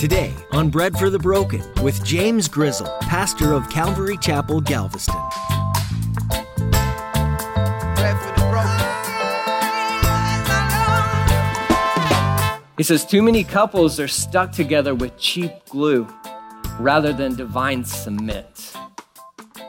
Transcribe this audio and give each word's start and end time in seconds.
Today 0.00 0.32
on 0.52 0.70
Bread 0.70 0.96
for 0.96 1.10
the 1.10 1.18
Broken 1.18 1.62
with 1.82 2.02
James 2.02 2.48
Grizzle, 2.48 2.86
pastor 3.02 3.52
of 3.52 3.68
Calvary 3.68 4.16
Chapel, 4.16 4.62
Galveston. 4.62 5.14
He 12.78 12.82
says, 12.82 13.04
Too 13.04 13.20
many 13.20 13.44
couples 13.44 14.00
are 14.00 14.08
stuck 14.08 14.52
together 14.52 14.94
with 14.94 15.18
cheap 15.18 15.52
glue 15.68 16.08
rather 16.78 17.12
than 17.12 17.34
divine 17.34 17.84
cement. 17.84 18.72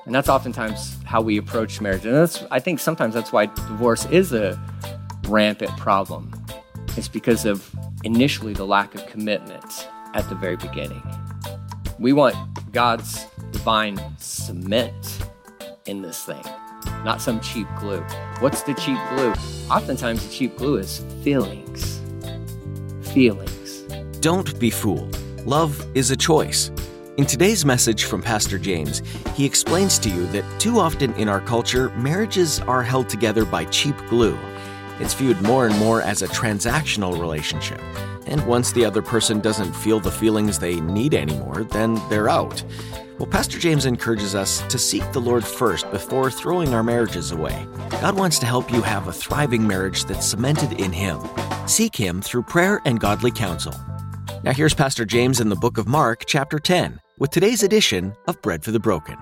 And 0.05 0.15
that's 0.15 0.29
oftentimes 0.29 0.95
how 1.03 1.19
we 1.19 1.39
approach 1.39 1.81
marriage. 1.81 2.05
And 2.05 2.15
that's, 2.15 2.41
I 2.49 2.61
think 2.61 2.79
sometimes 2.79 3.15
that's 3.15 3.33
why 3.33 3.47
divorce 3.47 4.05
is 4.05 4.31
a 4.31 4.57
rampant 5.27 5.77
problem. 5.77 6.31
It's 6.95 7.09
because 7.09 7.43
of 7.43 7.69
initially 8.05 8.53
the 8.53 8.65
lack 8.65 8.95
of 8.95 9.05
commitment 9.07 9.89
at 10.13 10.27
the 10.29 10.35
very 10.35 10.57
beginning. 10.57 11.03
We 11.99 12.13
want 12.13 12.35
God's 12.71 13.25
divine 13.51 13.99
cement 14.17 15.19
in 15.85 16.01
this 16.01 16.23
thing, 16.23 16.43
not 17.03 17.21
some 17.21 17.39
cheap 17.41 17.67
glue. 17.79 18.01
What's 18.39 18.63
the 18.63 18.73
cheap 18.73 18.97
glue? 19.15 19.33
Oftentimes, 19.69 20.25
the 20.25 20.33
cheap 20.33 20.57
glue 20.57 20.77
is 20.77 21.03
feelings. 21.23 22.01
Feelings. 23.13 23.81
Don't 24.19 24.57
be 24.59 24.69
fooled. 24.69 25.17
Love 25.45 25.85
is 25.95 26.11
a 26.11 26.15
choice. 26.15 26.71
In 27.17 27.25
today's 27.25 27.65
message 27.65 28.05
from 28.05 28.21
Pastor 28.21 28.57
James, 28.57 29.01
he 29.35 29.45
explains 29.45 29.99
to 29.99 30.09
you 30.09 30.25
that 30.27 30.45
too 30.59 30.79
often 30.79 31.13
in 31.15 31.27
our 31.27 31.41
culture, 31.41 31.89
marriages 31.91 32.59
are 32.61 32.81
held 32.81 33.09
together 33.09 33.45
by 33.45 33.65
cheap 33.65 33.95
glue. 34.09 34.37
It's 34.99 35.13
viewed 35.13 35.41
more 35.41 35.67
and 35.67 35.77
more 35.77 36.01
as 36.01 36.21
a 36.21 36.27
transactional 36.27 37.19
relationship 37.19 37.81
and 38.27 38.45
once 38.45 38.71
the 38.71 38.85
other 38.85 39.01
person 39.01 39.39
doesn't 39.39 39.73
feel 39.73 39.99
the 39.99 40.11
feelings 40.11 40.59
they 40.59 40.79
need 40.81 41.13
anymore, 41.13 41.63
then 41.63 41.95
they're 42.09 42.29
out. 42.29 42.63
Well, 43.17 43.29
Pastor 43.29 43.59
James 43.59 43.85
encourages 43.85 44.33
us 44.33 44.61
to 44.67 44.79
seek 44.79 45.03
the 45.11 45.21
Lord 45.21 45.45
first 45.45 45.89
before 45.91 46.31
throwing 46.31 46.73
our 46.73 46.81
marriages 46.81 47.31
away. 47.31 47.67
God 47.89 48.17
wants 48.17 48.39
to 48.39 48.47
help 48.47 48.71
you 48.71 48.81
have 48.81 49.07
a 49.07 49.13
thriving 49.13 49.67
marriage 49.67 50.05
that's 50.05 50.25
cemented 50.25 50.79
in 50.79 50.91
Him. 50.91 51.19
Seek 51.67 51.95
Him 51.95 52.21
through 52.21 52.43
prayer 52.43 52.81
and 52.85 52.99
godly 52.99 53.31
counsel. 53.31 53.75
Now, 54.43 54.53
here's 54.53 54.73
Pastor 54.73 55.05
James 55.05 55.39
in 55.39 55.49
the 55.49 55.55
book 55.55 55.77
of 55.77 55.87
Mark, 55.87 56.23
chapter 56.25 56.57
10, 56.57 56.99
with 57.19 57.29
today's 57.29 57.61
edition 57.61 58.13
of 58.27 58.41
Bread 58.41 58.63
for 58.63 58.71
the 58.71 58.79
Broken. 58.79 59.17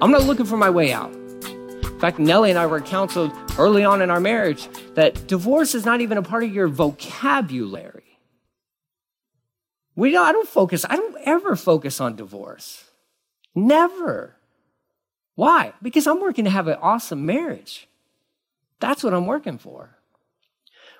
I'm 0.00 0.12
not 0.12 0.24
looking 0.24 0.46
for 0.46 0.56
my 0.56 0.70
way 0.70 0.92
out. 0.92 1.12
In 1.12 1.98
fact, 1.98 2.20
Nellie 2.20 2.50
and 2.50 2.58
I 2.58 2.66
were 2.66 2.80
counseled 2.80 3.32
early 3.58 3.84
on 3.84 4.00
in 4.00 4.10
our 4.10 4.20
marriage 4.20 4.68
that 4.94 5.26
divorce 5.26 5.74
is 5.74 5.84
not 5.84 6.00
even 6.00 6.16
a 6.16 6.22
part 6.22 6.44
of 6.44 6.54
your 6.54 6.68
vocabulary. 6.68 8.04
We 9.96 10.12
don't, 10.12 10.24
I 10.24 10.30
don't 10.30 10.48
focus, 10.48 10.84
I 10.88 10.94
don't 10.94 11.16
ever 11.24 11.56
focus 11.56 12.00
on 12.00 12.14
divorce. 12.14 12.84
Never. 13.56 14.36
Why? 15.34 15.72
Because 15.82 16.06
I'm 16.06 16.20
working 16.20 16.44
to 16.44 16.50
have 16.50 16.68
an 16.68 16.78
awesome 16.80 17.26
marriage. 17.26 17.88
That's 18.78 19.02
what 19.02 19.14
I'm 19.14 19.26
working 19.26 19.58
for. 19.58 19.96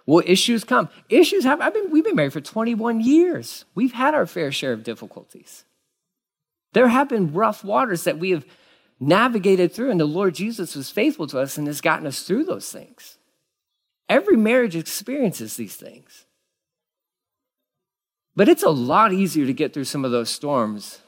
Well, 0.06 0.24
issues 0.26 0.64
come. 0.64 0.88
Issues 1.08 1.44
have, 1.44 1.60
I've 1.60 1.74
been, 1.74 1.92
we've 1.92 2.02
been 2.02 2.16
married 2.16 2.32
for 2.32 2.40
21 2.40 3.00
years. 3.00 3.64
We've 3.76 3.92
had 3.92 4.14
our 4.14 4.26
fair 4.26 4.50
share 4.50 4.72
of 4.72 4.82
difficulties. 4.82 5.64
There 6.72 6.88
have 6.88 7.08
been 7.08 7.32
rough 7.32 7.62
waters 7.62 8.02
that 8.02 8.18
we 8.18 8.30
have 8.30 8.44
navigated 9.00 9.72
through, 9.72 9.90
and 9.90 10.00
the 10.00 10.04
Lord 10.04 10.34
Jesus 10.34 10.74
was 10.74 10.90
faithful 10.90 11.26
to 11.28 11.38
us 11.38 11.56
and 11.56 11.66
has 11.66 11.80
gotten 11.80 12.06
us 12.06 12.22
through 12.22 12.44
those 12.44 12.70
things. 12.70 13.18
Every 14.08 14.36
marriage 14.36 14.74
experiences 14.74 15.56
these 15.56 15.76
things. 15.76 16.24
But 18.34 18.48
it's 18.48 18.62
a 18.62 18.70
lot 18.70 19.12
easier 19.12 19.46
to 19.46 19.52
get 19.52 19.74
through 19.74 19.84
some 19.84 20.04
of 20.04 20.10
those 20.10 20.30
storms 20.30 21.00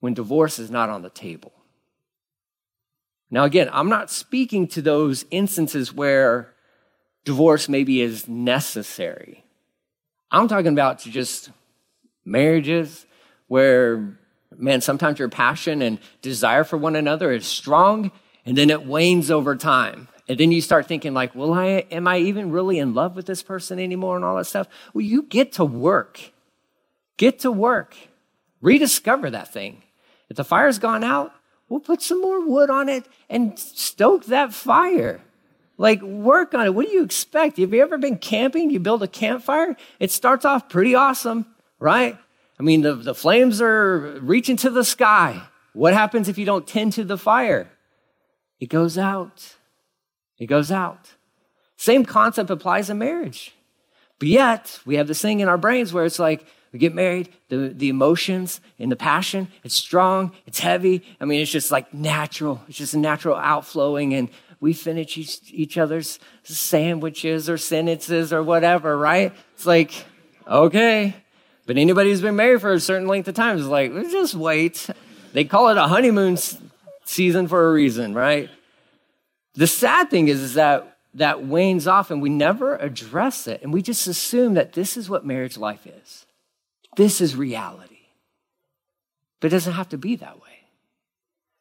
when 0.00 0.14
divorce 0.14 0.58
is 0.58 0.70
not 0.70 0.90
on 0.90 1.02
the 1.02 1.10
table. 1.10 1.52
Now, 3.30 3.44
again, 3.44 3.70
I'm 3.72 3.88
not 3.88 4.10
speaking 4.10 4.68
to 4.68 4.82
those 4.82 5.24
instances 5.30 5.92
where 5.92 6.52
divorce 7.24 7.68
maybe 7.68 8.00
is 8.00 8.28
necessary. 8.28 9.44
I'm 10.30 10.46
talking 10.48 10.72
about 10.72 10.98
just 11.00 11.50
marriages 12.24 13.06
where 13.46 14.18
man, 14.58 14.80
sometimes 14.80 15.18
your 15.18 15.28
passion 15.28 15.82
and 15.82 15.98
desire 16.22 16.64
for 16.64 16.76
one 16.76 16.96
another 16.96 17.32
is 17.32 17.46
strong, 17.46 18.10
and 18.44 18.56
then 18.56 18.70
it 18.70 18.86
wanes 18.86 19.30
over 19.30 19.56
time. 19.56 20.08
And 20.28 20.38
then 20.38 20.52
you 20.52 20.60
start 20.60 20.86
thinking 20.86 21.12
like, 21.12 21.34
well, 21.34 21.52
I, 21.52 21.86
am 21.90 22.08
I 22.08 22.18
even 22.18 22.50
really 22.50 22.78
in 22.78 22.94
love 22.94 23.14
with 23.14 23.26
this 23.26 23.42
person 23.42 23.78
anymore 23.78 24.16
and 24.16 24.24
all 24.24 24.36
that 24.36 24.46
stuff? 24.46 24.68
Well, 24.94 25.02
you 25.02 25.22
get 25.22 25.52
to 25.54 25.64
work. 25.64 26.32
Get 27.16 27.40
to 27.40 27.50
work. 27.50 27.94
Rediscover 28.60 29.30
that 29.30 29.52
thing. 29.52 29.82
If 30.30 30.36
the 30.36 30.44
fire's 30.44 30.78
gone 30.78 31.04
out, 31.04 31.32
we'll 31.68 31.80
put 31.80 32.00
some 32.00 32.22
more 32.22 32.46
wood 32.46 32.70
on 32.70 32.88
it 32.88 33.06
and 33.28 33.58
stoke 33.58 34.24
that 34.26 34.54
fire. 34.54 35.20
Like, 35.76 36.00
work 36.00 36.54
on 36.54 36.66
it. 36.66 36.74
What 36.74 36.86
do 36.86 36.92
you 36.92 37.04
expect? 37.04 37.58
Have 37.58 37.74
you 37.74 37.82
ever 37.82 37.98
been 37.98 38.16
camping? 38.16 38.70
You 38.70 38.80
build 38.80 39.02
a 39.02 39.08
campfire? 39.08 39.76
It 39.98 40.10
starts 40.10 40.44
off 40.44 40.68
pretty 40.68 40.94
awesome, 40.94 41.46
right? 41.78 42.16
I 42.58 42.62
mean, 42.62 42.82
the, 42.82 42.94
the 42.94 43.14
flames 43.14 43.60
are 43.60 44.18
reaching 44.20 44.56
to 44.58 44.70
the 44.70 44.84
sky. 44.84 45.42
What 45.72 45.92
happens 45.92 46.28
if 46.28 46.38
you 46.38 46.44
don't 46.44 46.66
tend 46.66 46.92
to 46.94 47.04
the 47.04 47.18
fire? 47.18 47.68
It 48.60 48.68
goes 48.68 48.96
out. 48.96 49.56
It 50.38 50.46
goes 50.46 50.70
out. 50.70 51.14
Same 51.76 52.04
concept 52.04 52.50
applies 52.50 52.90
in 52.90 52.98
marriage. 52.98 53.54
But 54.18 54.28
yet, 54.28 54.80
we 54.86 54.96
have 54.96 55.08
this 55.08 55.20
thing 55.20 55.40
in 55.40 55.48
our 55.48 55.58
brains 55.58 55.92
where 55.92 56.04
it's 56.04 56.18
like, 56.20 56.46
we 56.72 56.78
get 56.78 56.94
married, 56.94 57.28
the, 57.48 57.68
the 57.68 57.88
emotions 57.88 58.60
and 58.78 58.90
the 58.90 58.96
passion, 58.96 59.48
it's 59.62 59.76
strong, 59.76 60.32
it's 60.46 60.58
heavy. 60.58 61.04
I 61.20 61.24
mean, 61.24 61.40
it's 61.40 61.50
just 61.50 61.70
like 61.70 61.94
natural. 61.94 62.62
It's 62.68 62.78
just 62.78 62.94
a 62.94 62.98
natural 62.98 63.36
outflowing. 63.36 64.12
And 64.14 64.28
we 64.60 64.72
finish 64.72 65.16
each, 65.16 65.38
each 65.52 65.78
other's 65.78 66.18
sandwiches 66.42 67.48
or 67.48 67.58
sentences 67.58 68.32
or 68.32 68.42
whatever, 68.42 68.96
right? 68.96 69.32
It's 69.54 69.66
like, 69.66 69.92
okay, 70.48 71.14
but 71.66 71.76
anybody 71.78 72.10
who's 72.10 72.20
been 72.20 72.36
married 72.36 72.60
for 72.60 72.72
a 72.72 72.80
certain 72.80 73.08
length 73.08 73.28
of 73.28 73.34
time 73.34 73.56
is 73.58 73.66
like, 73.66 73.92
just 74.10 74.34
wait. 74.34 74.88
They 75.32 75.44
call 75.44 75.68
it 75.68 75.76
a 75.76 75.88
honeymoon 75.88 76.38
season 77.04 77.48
for 77.48 77.68
a 77.68 77.72
reason, 77.72 78.14
right? 78.14 78.50
The 79.54 79.66
sad 79.66 80.10
thing 80.10 80.28
is, 80.28 80.40
is 80.40 80.54
that 80.54 80.98
that 81.14 81.44
wanes 81.44 81.86
off 81.86 82.10
and 82.10 82.20
we 82.20 82.28
never 82.28 82.76
address 82.76 83.46
it. 83.46 83.62
And 83.62 83.72
we 83.72 83.82
just 83.82 84.06
assume 84.06 84.54
that 84.54 84.72
this 84.72 84.96
is 84.96 85.08
what 85.08 85.24
marriage 85.24 85.56
life 85.56 85.86
is. 85.86 86.26
This 86.96 87.20
is 87.20 87.36
reality. 87.36 87.98
But 89.40 89.48
it 89.48 89.50
doesn't 89.50 89.74
have 89.74 89.88
to 89.90 89.98
be 89.98 90.16
that 90.16 90.40
way. 90.40 90.48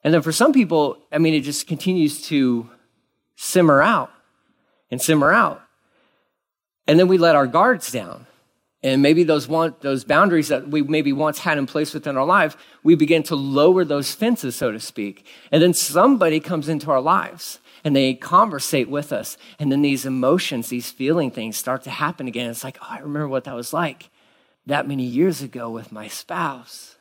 And 0.03 0.13
then 0.13 0.21
for 0.21 0.31
some 0.31 0.53
people, 0.53 0.97
I 1.11 1.17
mean, 1.17 1.33
it 1.33 1.41
just 1.41 1.67
continues 1.67 2.23
to 2.27 2.69
simmer 3.35 3.81
out 3.81 4.11
and 4.91 5.01
simmer 5.01 5.31
out. 5.31 5.61
And 6.87 6.99
then 6.99 7.07
we 7.07 7.17
let 7.17 7.35
our 7.35 7.47
guards 7.47 7.91
down. 7.91 8.25
And 8.83 9.01
maybe 9.01 9.23
those, 9.23 9.47
want, 9.47 9.79
those 9.79 10.03
boundaries 10.03 10.49
that 10.49 10.67
we 10.67 10.81
maybe 10.81 11.13
once 11.13 11.39
had 11.39 11.57
in 11.57 11.65
place 11.65 11.93
within 11.93 12.17
our 12.17 12.25
life, 12.25 12.57
we 12.83 12.95
begin 12.95 13.23
to 13.23 13.35
lower 13.35 13.85
those 13.85 14.13
fences, 14.13 14.57
so 14.57 14.71
to 14.71 14.79
speak. 14.79 15.25
And 15.53 15.63
then 15.63 15.73
somebody 15.73 16.41
comes 16.41 16.67
into 16.67 16.91
our 16.91 16.99
lives 16.99 17.59
and 17.85 17.95
they 17.95 18.13
conversate 18.13 18.89
with 18.89 19.13
us. 19.13 19.37
And 19.57 19.71
then 19.71 19.81
these 19.81 20.05
emotions, 20.05 20.67
these 20.67 20.91
feeling 20.91 21.31
things 21.31 21.55
start 21.55 21.83
to 21.83 21.89
happen 21.89 22.27
again. 22.27 22.49
It's 22.49 22.65
like, 22.65 22.77
oh, 22.81 22.87
I 22.89 22.99
remember 22.99 23.29
what 23.29 23.45
that 23.45 23.55
was 23.55 23.71
like 23.71 24.09
that 24.65 24.87
many 24.87 25.03
years 25.03 25.41
ago 25.41 25.69
with 25.69 25.91
my 25.91 26.09
spouse. 26.09 26.97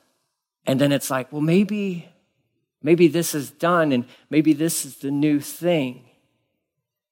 And 0.67 0.81
then 0.81 0.93
it's 0.93 1.11
like, 1.11 1.33
well, 1.33 1.43
maybe, 1.43 2.09
maybe 2.81 3.09
this 3.09 3.35
is 3.35 3.51
done 3.51 3.91
and 3.91 4.05
maybe 4.31 4.53
this 4.53 4.85
is 4.85 4.99
the 4.99 5.11
new 5.11 5.41
thing. 5.41 6.05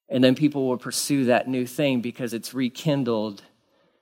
And 0.08 0.22
then 0.22 0.36
people 0.36 0.68
will 0.68 0.76
pursue 0.76 1.24
that 1.24 1.48
new 1.48 1.66
thing 1.66 2.00
because 2.00 2.32
it's 2.34 2.54
rekindled 2.54 3.42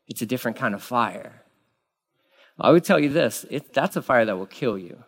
it's 0.09 0.23
a 0.23 0.27
different 0.27 0.57
kind 0.57 0.75
of 0.75 0.83
fire. 0.83 1.43
I 2.59 2.73
would 2.73 2.85
tell 2.85 2.99
you 2.99 3.11
this 3.11 3.47
it, 3.51 3.73
that's 3.73 3.97
a 3.97 4.03
fire 4.03 4.25
that 4.25 4.37
will 4.37 4.47
kill 4.47 4.77
you. 4.77 5.05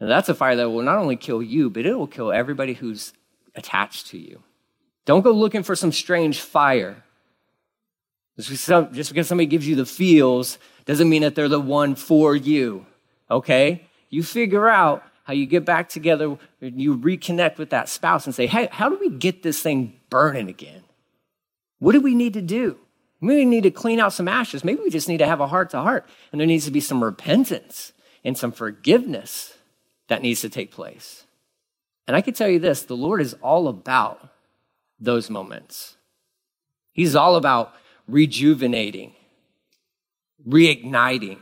And 0.00 0.10
that's 0.10 0.28
a 0.28 0.34
fire 0.34 0.56
that 0.56 0.70
will 0.70 0.82
not 0.82 0.98
only 0.98 1.16
kill 1.16 1.40
you, 1.42 1.70
but 1.70 1.86
it 1.86 1.94
will 1.94 2.08
kill 2.08 2.32
everybody 2.32 2.74
who's 2.74 3.12
attached 3.54 4.08
to 4.08 4.18
you. 4.18 4.42
Don't 5.04 5.22
go 5.22 5.30
looking 5.30 5.62
for 5.62 5.76
some 5.76 5.92
strange 5.92 6.40
fire. 6.40 7.04
Just 8.36 8.66
because 9.10 9.28
somebody 9.28 9.46
gives 9.46 9.68
you 9.68 9.76
the 9.76 9.86
feels 9.86 10.58
doesn't 10.86 11.08
mean 11.08 11.22
that 11.22 11.36
they're 11.36 11.48
the 11.48 11.60
one 11.60 11.94
for 11.94 12.34
you, 12.34 12.84
okay? 13.30 13.86
You 14.10 14.24
figure 14.24 14.68
out 14.68 15.04
how 15.22 15.32
you 15.32 15.46
get 15.46 15.64
back 15.64 15.88
together, 15.88 16.36
you 16.60 16.98
reconnect 16.98 17.58
with 17.58 17.70
that 17.70 17.88
spouse 17.88 18.26
and 18.26 18.34
say, 18.34 18.46
hey, 18.46 18.68
how 18.72 18.88
do 18.88 18.98
we 19.00 19.10
get 19.10 19.44
this 19.44 19.62
thing 19.62 19.98
burning 20.10 20.48
again? 20.48 20.82
What 21.78 21.92
do 21.92 22.00
we 22.00 22.14
need 22.14 22.34
to 22.34 22.42
do? 22.42 22.76
Maybe 23.24 23.38
we 23.38 23.44
need 23.46 23.62
to 23.62 23.70
clean 23.70 24.00
out 24.00 24.12
some 24.12 24.28
ashes. 24.28 24.64
Maybe 24.64 24.82
we 24.82 24.90
just 24.90 25.08
need 25.08 25.18
to 25.18 25.26
have 25.26 25.40
a 25.40 25.46
heart 25.46 25.70
to 25.70 25.80
heart. 25.80 26.06
And 26.30 26.40
there 26.40 26.46
needs 26.46 26.66
to 26.66 26.70
be 26.70 26.80
some 26.80 27.02
repentance 27.02 27.92
and 28.22 28.36
some 28.36 28.52
forgiveness 28.52 29.54
that 30.08 30.20
needs 30.22 30.42
to 30.42 30.50
take 30.50 30.70
place. 30.70 31.24
And 32.06 32.14
I 32.14 32.20
can 32.20 32.34
tell 32.34 32.48
you 32.48 32.58
this 32.58 32.82
the 32.82 32.96
Lord 32.96 33.22
is 33.22 33.34
all 33.34 33.68
about 33.68 34.28
those 35.00 35.30
moments. 35.30 35.96
He's 36.92 37.16
all 37.16 37.36
about 37.36 37.74
rejuvenating, 38.06 39.14
reigniting. 40.46 41.38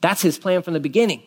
That's 0.00 0.22
his 0.22 0.38
plan 0.38 0.62
from 0.62 0.74
the 0.74 0.80
beginning. 0.80 1.22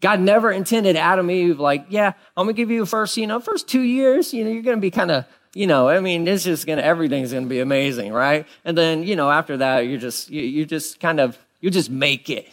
God 0.00 0.18
never 0.18 0.50
intended 0.50 0.96
Adam 0.96 1.28
and 1.28 1.38
Eve 1.38 1.60
like, 1.60 1.86
yeah, 1.90 2.14
I'm 2.36 2.46
gonna 2.46 2.54
give 2.54 2.70
you 2.70 2.82
a 2.82 2.86
first, 2.86 3.16
you 3.18 3.26
know, 3.26 3.38
first 3.38 3.68
two 3.68 3.82
years, 3.82 4.32
you 4.32 4.44
know, 4.44 4.50
you're 4.50 4.62
gonna 4.62 4.78
be 4.78 4.90
kind 4.90 5.10
of, 5.10 5.26
you 5.54 5.66
know, 5.66 5.88
I 5.88 6.00
mean, 6.00 6.26
it's 6.26 6.44
just 6.44 6.66
gonna, 6.66 6.82
everything's 6.82 7.32
gonna 7.32 7.46
be 7.46 7.60
amazing, 7.60 8.12
right? 8.12 8.46
And 8.64 8.76
then, 8.76 9.02
you 9.02 9.16
know, 9.16 9.30
after 9.30 9.58
that, 9.58 9.80
you're 9.80 9.98
just, 9.98 10.30
you, 10.30 10.42
you 10.42 10.64
just 10.64 11.00
kind 11.00 11.20
of, 11.20 11.38
you 11.60 11.70
just 11.70 11.90
make 11.90 12.30
it. 12.30 12.48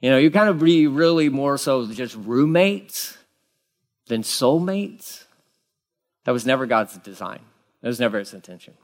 You 0.00 0.10
know, 0.10 0.18
you 0.18 0.30
kind 0.30 0.48
of 0.48 0.60
be 0.60 0.86
really 0.86 1.28
more 1.28 1.56
so 1.56 1.86
just 1.86 2.14
roommates 2.16 3.16
than 4.06 4.22
soulmates. 4.22 5.24
That 6.24 6.32
was 6.32 6.46
never 6.46 6.66
God's 6.66 6.96
design. 6.98 7.40
That 7.80 7.88
was 7.88 8.00
never 8.00 8.18
his 8.18 8.34
intention. 8.34 8.74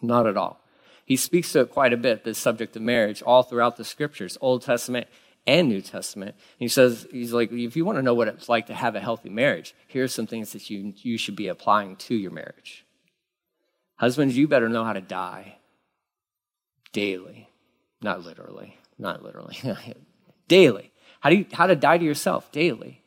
Not 0.00 0.26
at 0.26 0.36
all. 0.36 0.60
He 1.04 1.16
speaks 1.16 1.52
to 1.52 1.60
it 1.60 1.70
quite 1.70 1.92
a 1.92 1.96
bit, 1.96 2.24
this 2.24 2.38
subject 2.38 2.76
of 2.76 2.82
marriage, 2.82 3.22
all 3.22 3.42
throughout 3.42 3.76
the 3.76 3.84
scriptures, 3.84 4.36
Old 4.40 4.62
Testament 4.62 5.08
and 5.48 5.68
New 5.68 5.80
Testament. 5.80 6.32
And 6.32 6.58
he 6.58 6.68
says, 6.68 7.06
he's 7.10 7.32
like, 7.32 7.50
if 7.50 7.74
you 7.74 7.84
want 7.86 7.96
to 7.96 8.02
know 8.02 8.12
what 8.12 8.28
it's 8.28 8.50
like 8.50 8.66
to 8.66 8.74
have 8.74 8.94
a 8.94 9.00
healthy 9.00 9.30
marriage, 9.30 9.74
here's 9.88 10.14
some 10.14 10.26
things 10.26 10.52
that 10.52 10.68
you, 10.68 10.92
you 10.98 11.16
should 11.16 11.36
be 11.36 11.48
applying 11.48 11.96
to 11.96 12.14
your 12.14 12.30
marriage. 12.30 12.84
Husbands, 13.96 14.36
you 14.36 14.46
better 14.46 14.68
know 14.68 14.84
how 14.84 14.92
to 14.92 15.00
die 15.00 15.56
daily. 16.92 17.48
Not 18.02 18.22
literally, 18.22 18.76
not 18.98 19.22
literally. 19.22 19.56
daily. 20.48 20.92
How, 21.20 21.30
do 21.30 21.36
you, 21.36 21.46
how 21.50 21.66
to 21.66 21.74
die 21.74 21.96
to 21.96 22.04
yourself 22.04 22.52
daily. 22.52 23.02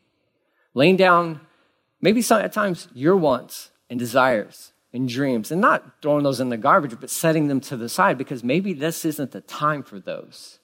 Laying 0.74 0.98
down, 0.98 1.42
maybe 2.02 2.24
some, 2.24 2.42
at 2.42 2.54
times, 2.54 2.88
your 2.94 3.16
wants 3.16 3.70
and 3.88 4.00
desires 4.00 4.74
and 4.92 5.08
dreams, 5.08 5.52
and 5.52 5.62
not 5.62 6.02
throwing 6.02 6.24
those 6.24 6.40
in 6.40 6.50
the 6.50 6.58
garbage, 6.58 7.00
but 7.00 7.12
setting 7.12 7.48
them 7.48 7.62
to 7.62 7.78
the 7.78 7.88
side 7.88 8.18
because 8.18 8.44
maybe 8.44 8.74
this 8.74 9.06
isn't 9.06 9.32
the 9.32 9.42
time 9.42 9.84
for 9.84 10.00
those 10.00 10.58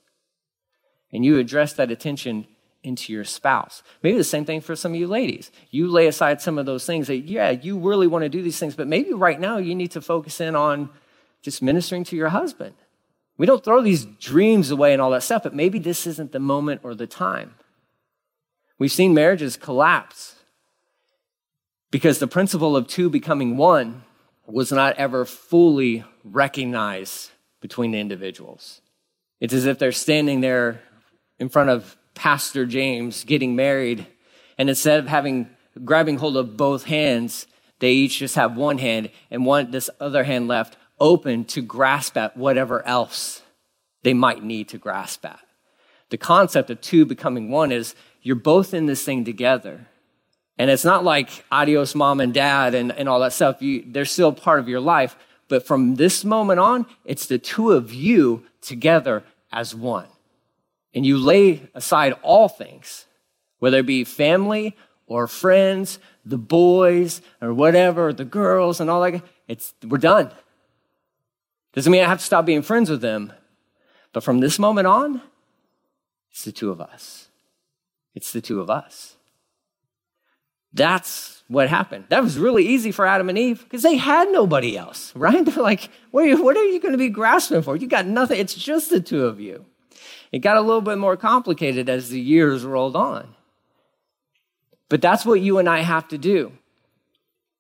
and 1.18 1.25
you 1.25 1.40
address 1.40 1.74
that 1.74 1.90
attention 1.90 2.46
into 2.84 3.12
your 3.12 3.24
spouse. 3.24 3.81
Maybe 4.04 4.19
the 4.19 4.24
same 4.24 4.46
thing 4.46 4.62
for 4.62 4.75
some 4.75 4.94
of 4.94 5.00
you 5.00 5.08
ladies. 5.08 5.52
You 5.72 5.88
lay 5.88 6.06
aside 6.06 6.42
some 6.42 6.60
of 6.60 6.68
those 6.68 6.86
things 6.86 7.08
that, 7.08 7.25
yeah, 7.25 7.50
you 7.50 7.80
really 7.80 8.06
want 8.06 8.22
to 8.22 8.30
do 8.30 8.44
these 8.44 8.60
things, 8.60 8.75
but 8.75 8.86
maybe 8.86 9.14
right 9.14 9.40
now 9.40 9.58
you 9.58 9.74
need 9.74 9.90
to 9.92 10.02
focus 10.02 10.40
in 10.40 10.56
on 10.56 10.92
just 11.42 11.64
ministering 11.64 12.04
to 12.04 12.16
your 12.16 12.30
husband. 12.30 12.75
We 13.36 13.48
don't 13.48 13.64
throw 13.64 13.81
these 13.81 14.06
dreams 14.06 14.69
away 14.69 14.94
and 14.94 15.02
all 15.02 15.10
that 15.10 15.24
stuff, 15.24 15.42
but 15.42 15.56
maybe 15.56 15.80
this 15.80 16.06
isn't 16.06 16.34
the 16.34 16.40
moment 16.40 16.81
or 16.84 16.94
the 16.94 17.08
time. 17.08 17.56
We've 18.78 18.92
seen 18.92 19.16
marriages 19.16 19.58
collapse 19.58 20.36
because 21.90 22.19
the 22.19 22.28
principle 22.28 22.78
of 22.78 22.86
two 22.86 23.10
becoming 23.10 23.58
one 23.58 24.04
was 24.46 24.72
not 24.72 24.98
ever 24.98 25.25
fully 25.25 26.04
recognized 26.24 27.31
between 27.60 27.90
the 27.90 28.00
individuals. 28.00 28.81
It's 29.40 29.54
as 29.54 29.66
if 29.66 29.80
they're 29.80 29.92
standing 29.92 30.42
there 30.42 30.84
in 31.39 31.50
front 31.50 31.69
of 31.69 31.98
Pastor 32.13 32.66
James 32.66 33.24
getting 33.24 33.56
married. 33.56 34.07
And 34.57 34.69
instead 34.69 35.00
of 35.00 35.07
having 35.07 35.50
grabbing 35.86 36.18
hold 36.18 36.38
of 36.38 36.57
both 36.57 36.86
hands, 36.86 37.48
they 37.80 37.92
each 37.92 38.19
just 38.19 38.36
have 38.36 38.57
one 38.57 38.80
hand 38.80 39.12
and 39.30 39.45
want 39.45 39.72
this 39.72 39.89
other 40.00 40.24
hand 40.24 40.48
left 40.48 40.78
open 41.00 41.45
to 41.45 41.62
grasp 41.62 42.18
at 42.18 42.36
whatever 42.36 42.86
else 42.86 43.42
they 44.04 44.13
might 44.13 44.44
need 44.44 44.68
to 44.69 44.78
grasp 44.78 45.25
at. 45.25 45.39
The 46.10 46.18
concept 46.18 46.69
of 46.69 46.81
two 46.81 47.06
becoming 47.06 47.51
one 47.51 47.72
is 47.72 47.94
you're 48.22 48.36
both 48.36 48.74
in 48.74 48.88
this 48.88 49.04
thing 49.04 49.25
together. 49.25 49.88
And 50.57 50.72
it's 50.72 50.86
not 50.86 51.04
like 51.04 51.45
adios, 51.51 51.94
mom 51.94 52.19
and 52.19 52.33
dad, 52.33 52.74
and, 52.74 52.92
and 52.92 53.07
all 53.07 53.19
that 53.19 53.33
stuff. 53.33 53.62
You, 53.62 53.83
they're 53.86 54.06
still 54.06 54.33
part 54.33 54.60
of 54.60 54.68
your 54.68 54.80
life. 54.80 55.16
But 55.50 55.68
from 55.68 55.95
this 55.95 56.25
moment 56.25 56.60
on, 56.60 56.88
it's 57.06 57.28
the 57.28 57.38
two 57.38 57.72
of 57.72 57.94
you 57.94 58.44
together 58.62 59.24
as 59.51 59.75
one 59.75 60.07
and 60.97 61.05
you 61.05 61.15
lay 61.15 61.61
aside 61.75 62.15
all 62.23 62.49
things, 62.49 63.05
whether 63.59 63.77
it 63.77 63.85
be 63.85 64.03
family 64.03 64.75
or 65.05 65.27
friends, 65.27 65.99
the 66.25 66.39
boys 66.39 67.21
or 67.39 67.53
whatever, 67.53 68.11
the 68.11 68.25
girls 68.25 68.81
and 68.81 68.89
all 68.89 69.01
that, 69.01 69.21
it's, 69.47 69.75
we're 69.88 69.99
done. 69.99 70.31
Doesn't 71.73 71.91
mean 71.91 72.01
I 72.03 72.07
have 72.07 72.17
to 72.17 72.25
stop 72.25 72.47
being 72.47 72.63
friends 72.63 72.89
with 72.89 73.01
them, 73.01 73.31
but 74.11 74.23
from 74.23 74.39
this 74.39 74.57
moment 74.57 74.88
on, 74.88 75.21
it's 76.31 76.44
the 76.44 76.51
two 76.51 76.71
of 76.71 76.81
us. 76.81 77.27
It's 78.15 78.33
the 78.33 78.41
two 78.41 78.59
of 78.59 78.71
us. 78.71 79.17
That's 80.73 81.44
what 81.47 81.69
happened. 81.69 82.05
That 82.09 82.23
was 82.23 82.39
really 82.39 82.65
easy 82.65 82.91
for 82.91 83.05
Adam 83.05 83.29
and 83.29 83.38
Eve 83.38 83.63
because 83.65 83.83
they 83.83 83.97
had 83.97 84.31
nobody 84.31 84.75
else, 84.75 85.13
right? 85.15 85.45
They're 85.45 85.63
like, 85.63 85.91
what 86.09 86.23
are 86.23 86.27
you, 86.27 86.44
what 86.44 86.57
are 86.57 86.63
you 86.63 86.79
going 86.79 86.94
to 86.94 86.97
be 86.97 87.09
grasping 87.09 87.61
for? 87.61 87.75
You 87.75 87.85
got 87.85 88.07
nothing. 88.07 88.39
It's 88.39 88.55
just 88.55 88.89
the 88.89 88.99
two 88.99 89.27
of 89.27 89.39
you. 89.39 89.63
It 90.31 90.39
got 90.39 90.57
a 90.57 90.62
little 90.62 90.81
bit 90.81 90.97
more 90.97 91.18
complicated 91.18 91.89
as 91.89 92.09
the 92.09 92.19
years 92.19 92.65
rolled 92.65 92.95
on. 92.95 93.35
But 94.89 95.01
that's 95.01 95.25
what 95.25 95.41
you 95.41 95.57
and 95.57 95.68
I 95.68 95.81
have 95.81 96.07
to 96.09 96.18
do 96.18 96.53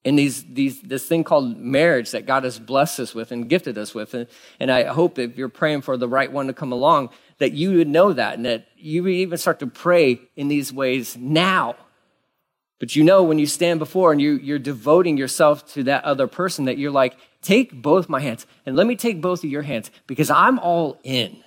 in 0.03 0.15
these, 0.15 0.45
these, 0.45 0.81
this 0.81 1.05
thing 1.05 1.25
called 1.25 1.57
marriage 1.57 2.11
that 2.11 2.25
God 2.25 2.45
has 2.45 2.59
blessed 2.59 3.01
us 3.01 3.13
with 3.13 3.31
and 3.33 3.49
gifted 3.49 3.77
us 3.77 3.93
with. 3.93 4.13
And, 4.13 4.27
and 4.59 4.71
I 4.71 4.83
hope 4.85 5.19
if 5.19 5.37
you're 5.37 5.49
praying 5.49 5.81
for 5.81 5.97
the 5.97 6.07
right 6.07 6.31
one 6.31 6.47
to 6.47 6.53
come 6.53 6.71
along, 6.71 7.09
that 7.39 7.51
you 7.51 7.77
would 7.77 7.89
know 7.89 8.13
that 8.13 8.35
and 8.35 8.45
that 8.45 8.67
you 8.77 9.03
would 9.03 9.11
even 9.11 9.37
start 9.37 9.59
to 9.59 9.67
pray 9.67 10.21
in 10.37 10.47
these 10.47 10.71
ways 10.71 11.17
now. 11.17 11.75
But 12.79 12.95
you 12.95 13.03
know, 13.03 13.23
when 13.23 13.39
you 13.39 13.47
stand 13.47 13.79
before 13.79 14.11
and 14.11 14.21
you, 14.21 14.33
you're 14.37 14.59
devoting 14.59 15.17
yourself 15.17 15.73
to 15.73 15.83
that 15.83 16.05
other 16.05 16.27
person, 16.27 16.65
that 16.65 16.77
you're 16.77 16.91
like, 16.91 17.17
take 17.41 17.73
both 17.73 18.07
my 18.07 18.21
hands 18.21 18.45
and 18.65 18.75
let 18.75 18.87
me 18.87 18.95
take 18.95 19.19
both 19.19 19.43
of 19.43 19.49
your 19.49 19.63
hands 19.63 19.91
because 20.05 20.29
I'm 20.29 20.57
all 20.59 20.99
in. 21.03 21.43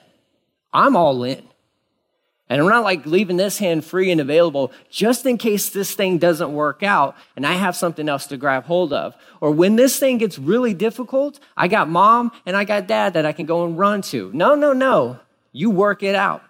I'm 0.72 0.96
all 0.96 1.22
in. 1.24 1.42
And 2.48 2.60
I'm 2.60 2.68
not 2.68 2.82
like 2.82 3.06
leaving 3.06 3.36
this 3.36 3.58
hand 3.58 3.84
free 3.84 4.10
and 4.10 4.20
available 4.20 4.72
just 4.90 5.24
in 5.24 5.38
case 5.38 5.70
this 5.70 5.94
thing 5.94 6.18
doesn't 6.18 6.52
work 6.52 6.82
out 6.82 7.16
and 7.36 7.46
I 7.46 7.52
have 7.52 7.76
something 7.76 8.08
else 8.08 8.26
to 8.26 8.36
grab 8.36 8.64
hold 8.64 8.92
of. 8.92 9.14
Or 9.40 9.52
when 9.52 9.76
this 9.76 10.00
thing 10.00 10.18
gets 10.18 10.36
really 10.36 10.74
difficult, 10.74 11.38
I 11.56 11.68
got 11.68 11.88
mom 11.88 12.32
and 12.44 12.56
I 12.56 12.64
got 12.64 12.88
dad 12.88 13.14
that 13.14 13.24
I 13.24 13.30
can 13.30 13.46
go 13.46 13.64
and 13.64 13.78
run 13.78 14.02
to. 14.02 14.32
No, 14.34 14.56
no, 14.56 14.72
no. 14.72 15.20
You 15.52 15.70
work 15.70 16.02
it 16.02 16.16
out. 16.16 16.42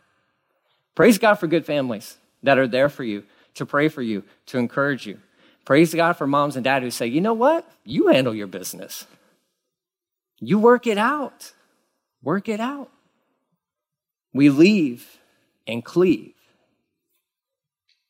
Praise 0.94 1.18
God 1.18 1.34
for 1.34 1.46
good 1.46 1.66
families 1.66 2.16
that 2.42 2.58
are 2.58 2.66
there 2.66 2.88
for 2.88 3.04
you, 3.04 3.24
to 3.54 3.66
pray 3.66 3.88
for 3.88 4.00
you, 4.00 4.24
to 4.46 4.58
encourage 4.58 5.06
you. 5.06 5.18
Praise 5.66 5.94
God 5.94 6.14
for 6.14 6.26
moms 6.26 6.56
and 6.56 6.64
dad 6.64 6.82
who 6.82 6.90
say, 6.90 7.06
you 7.06 7.20
know 7.20 7.34
what? 7.34 7.70
You 7.84 8.08
handle 8.08 8.34
your 8.34 8.46
business. 8.46 9.06
You 10.40 10.58
work 10.58 10.86
it 10.86 10.96
out. 10.96 11.52
Work 12.22 12.48
it 12.48 12.60
out. 12.60 12.90
We 14.32 14.50
leave 14.50 15.18
and 15.66 15.84
cleave. 15.84 16.34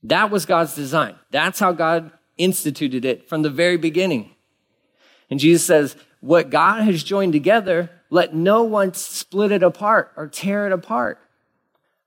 That 0.03 0.31
was 0.31 0.47
God's 0.47 0.75
design. 0.75 1.17
That's 1.31 1.61
how 1.61 1.73
God 1.73 2.11
instituted 2.39 3.05
it 3.05 3.29
from 3.29 3.43
the 3.43 3.51
very 3.51 3.77
beginning. 3.77 4.31
And 5.29 5.39
Jesus 5.39 5.67
says, 5.67 5.97
What 6.21 6.51
God 6.51 6.83
has 6.83 7.03
joined 7.03 7.33
together, 7.33 7.91
let 8.09 8.35
no 8.35 8.63
one 8.63 8.95
split 8.95 9.53
it 9.53 9.63
apart 9.63 10.13
or 10.17 10.27
tear 10.27 10.67
it 10.67 10.73
apart. 10.73 11.19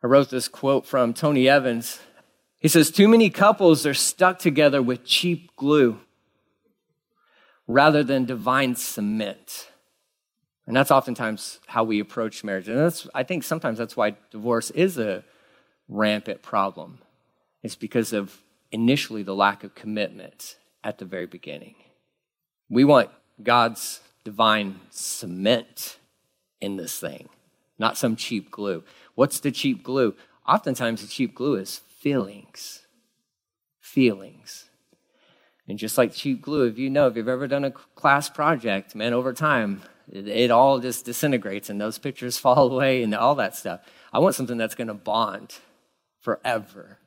I 0.03 0.08
wrote 0.08 0.29
this 0.29 0.48
quote 0.48 0.86
from 0.86 1.13
Tony 1.13 1.48
Evans. 1.48 2.00
He 2.60 2.67
says, 2.67 2.91
Too 2.91 3.08
many 3.08 3.29
couples 3.29 3.86
are 3.86 3.93
stuck 3.93 4.39
together 4.39 4.82
with 4.82 5.05
cheap 5.05 5.55
glue 5.55 6.00
rather 7.67 8.03
than 8.03 8.25
divine 8.25 8.75
cement. 8.75 9.70
And 10.65 10.75
that's 10.75 10.91
oftentimes 10.91 11.60
how 11.67 11.84
we 11.84 12.00
approach 12.00 12.43
marriage. 12.43 12.70
And 12.70 12.77
that's, 12.77 13.08
I 13.13 13.24
think 13.24 13.43
sometimes 13.43 13.77
that's 13.77 13.98
why 13.98 14.15
divorce 14.32 14.70
is 14.72 14.98
a 14.98 15.24
rampant 15.89 16.41
problem. 16.41 17.00
It's 17.62 17.75
because 17.75 18.13
of 18.13 18.41
initially 18.72 19.24
the 19.24 19.36
lack 19.36 19.63
of 19.63 19.75
commitment 19.75 20.55
at 20.84 20.98
the 20.98 21.05
very 21.05 21.25
beginning. 21.25 21.75
We 22.70 22.86
want 22.86 23.10
God's 23.41 24.01
divine 24.24 24.79
cement 24.89 25.98
in 26.62 26.77
this 26.77 26.98
thing, 26.98 27.27
not 27.77 27.98
some 27.98 28.15
cheap 28.15 28.50
glue. 28.50 28.84
What's 29.15 29.39
the 29.39 29.51
cheap 29.51 29.84
glue? 29.84 30.15
Oftentimes, 30.48 31.01
the 31.01 31.08
cheap 31.08 31.36
glue 31.36 31.55
is 31.55 31.79
feelings. 31.89 32.86
Feelings. 33.79 34.65
And 35.67 35.77
just 35.77 35.98
like 35.98 36.13
cheap 36.13 36.41
glue, 36.41 36.63
if 36.63 36.77
you 36.77 36.89
know, 36.89 37.08
if 37.08 37.15
you've 37.15 37.27
ever 37.27 37.48
done 37.48 37.63
a 37.63 37.72
class 37.72 38.29
project, 38.29 38.96
man, 38.96 39.13
over 39.13 39.32
time, 39.34 39.84
it, 40.12 40.52
all 40.52 40.80
just 40.80 41.06
disintegrates 41.06 41.70
and 41.70 41.80
those 41.80 41.98
pictures 41.98 42.38
fall 42.40 42.72
away 42.72 43.04
and 43.04 43.14
all 43.14 43.36
that 43.36 43.56
stuff. 43.56 43.82
I 44.12 44.20
want 44.20 44.36
something 44.36 44.58
that's 44.58 44.76
going 44.76 44.88
to 44.88 44.94
bond 44.94 45.56
forever, 46.20 47.00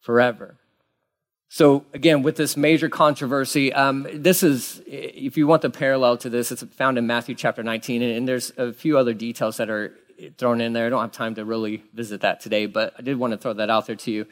forever. 0.00 0.56
So, 1.52 1.84
again, 1.92 2.22
with 2.22 2.36
this 2.36 2.56
major 2.56 2.88
controversy, 2.88 3.72
um, 3.72 4.06
this 4.12 4.44
is, 4.44 4.80
if 4.86 5.36
you 5.36 5.48
want 5.48 5.62
the 5.62 5.70
parallel 5.70 6.16
to 6.18 6.30
this, 6.30 6.52
it's 6.52 6.62
found 6.62 6.96
in 6.96 7.08
Matthew 7.08 7.34
chapter 7.34 7.64
19, 7.64 8.02
and, 8.02 8.12
and 8.18 8.28
there's 8.28 8.52
a 8.56 8.72
few 8.72 8.96
other 8.96 9.14
details 9.14 9.56
that 9.56 9.68
are 9.68 9.92
thrown 10.38 10.60
in 10.60 10.72
there. 10.72 10.86
I 10.86 10.90
don't 10.90 11.00
have 11.00 11.10
time 11.10 11.34
to 11.34 11.44
really 11.44 11.82
visit 11.92 12.20
that 12.20 12.40
today, 12.40 12.66
but 12.66 12.94
I 12.98 13.02
did 13.02 13.18
want 13.18 13.32
to 13.32 13.36
throw 13.36 13.52
that 13.54 13.68
out 13.68 13.86
there 13.86 13.96
to 13.96 14.10
you. 14.12 14.22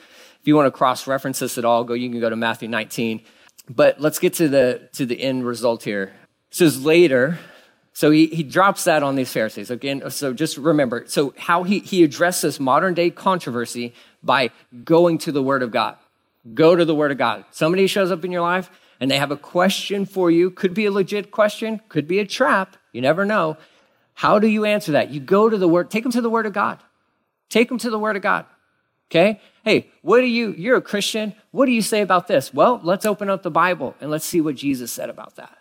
If 0.41 0.47
you 0.47 0.55
want 0.55 0.67
to 0.67 0.71
cross 0.71 1.09
reference 1.09 1.41
this 1.41 1.59
at 1.59 1.65
all, 1.65 1.83
go, 1.83 1.95
you 1.95 2.09
can 2.09 2.21
go 2.21 2.31
to 2.31 2.37
Matthew 2.37 2.69
19. 2.69 3.23
But 3.69 4.01
let's 4.01 4.19
get 4.19 4.35
to 4.35 4.49
the, 4.49 4.89
to 4.93 5.05
the 5.05 5.21
end 5.21 5.45
result 5.45 5.83
here. 5.83 6.13
It 6.51 6.55
says 6.55 6.85
later, 6.85 7.39
so 7.99 8.13
he, 8.13 8.29
he 8.29 8.45
drops 8.45 8.85
that 8.85 9.03
on 9.03 9.17
these 9.17 9.33
Pharisees. 9.33 9.73
Again, 9.73 10.09
so 10.13 10.33
just 10.33 10.57
remember, 10.57 11.03
so 11.09 11.35
how 11.37 11.65
he, 11.65 11.81
he 11.81 12.05
addressed 12.05 12.43
this 12.43 12.61
modern 12.61 12.95
day 12.95 13.11
controversy 13.11 13.93
by 14.23 14.53
going 14.85 15.19
to 15.19 15.33
the 15.33 15.43
Word 15.43 15.65
of 15.65 15.73
God. 15.73 15.97
Go 16.55 16.77
to 16.77 16.85
the 16.85 16.95
Word 16.95 17.11
of 17.11 17.19
God. 17.19 17.45
Somebody 17.51 17.89
shows 17.89 18.13
up 18.13 18.25
in 18.25 18.31
your 18.31 18.43
life 18.43 18.71
and 19.01 19.11
they 19.11 19.19
have 19.19 19.33
a 19.33 19.37
question 19.37 20.07
for 20.07 20.31
you. 20.31 20.49
Could 20.49 20.75
be 20.75 20.87
a 20.87 20.93
legit 20.93 21.33
question, 21.33 21.81
could 21.89 22.07
be 22.07 22.21
a 22.21 22.25
trap. 22.25 22.77
You 22.93 23.01
never 23.01 23.25
know. 23.25 23.57
How 24.15 24.39
do 24.39 24.47
you 24.47 24.65
answer 24.65 24.93
that? 24.93 25.11
You 25.11 25.19
go 25.19 25.51
to 25.51 25.59
the 25.59 25.67
Word, 25.67 25.91
take 25.91 26.05
them 26.05 26.13
to 26.13 26.21
the 26.21 26.31
Word 26.31 26.47
of 26.47 26.53
God. 26.53 26.79
Take 27.49 27.69
them 27.69 27.79
to 27.79 27.91
the 27.91 27.99
Word 27.99 28.15
of 28.15 28.23
God. 28.23 28.47
Okay? 29.11 29.41
Hey, 29.65 29.91
what 30.03 30.21
do 30.21 30.27
you, 30.29 30.55
you're 30.57 30.77
a 30.77 30.81
Christian. 30.81 31.35
What 31.51 31.67
do 31.67 31.73
you 31.73 31.83
say 31.83 32.03
about 32.03 32.29
this? 32.29 32.55
Well, 32.55 32.81
let's 32.85 33.05
open 33.05 33.29
up 33.29 33.43
the 33.43 33.51
Bible 33.51 33.97
and 34.01 34.09
let's 34.09 34.25
see 34.25 34.41
what 34.41 34.55
Jesus 34.55 34.93
said 34.93 35.11
about 35.11 35.35
that. 35.35 35.59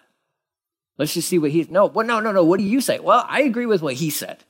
Let's 0.97 1.13
just 1.13 1.29
see 1.29 1.37
what 1.37 1.51
he, 1.51 1.67
no, 1.69 1.85
well, 1.85 2.05
no, 2.05 2.19
no, 2.19 2.31
no. 2.31 2.43
What 2.43 2.59
do 2.59 2.65
you 2.65 2.81
say? 2.81 2.99
Well, 2.99 3.25
I 3.27 3.41
agree 3.41 3.65
with 3.65 3.81
what 3.81 3.95
he 3.95 4.09
said. 4.09 4.43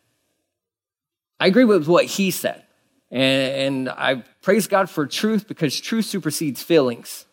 I 1.39 1.47
agree 1.47 1.65
with 1.65 1.87
what 1.87 2.05
he 2.05 2.31
said. 2.31 2.63
And, 3.11 3.87
and 3.87 3.89
I 3.89 4.23
praise 4.41 4.67
God 4.67 4.89
for 4.89 5.05
truth 5.05 5.47
because 5.47 5.79
truth 5.79 6.05
supersedes 6.05 6.63
feelings. 6.63 7.25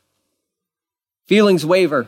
Feelings 1.26 1.64
waver, 1.64 2.06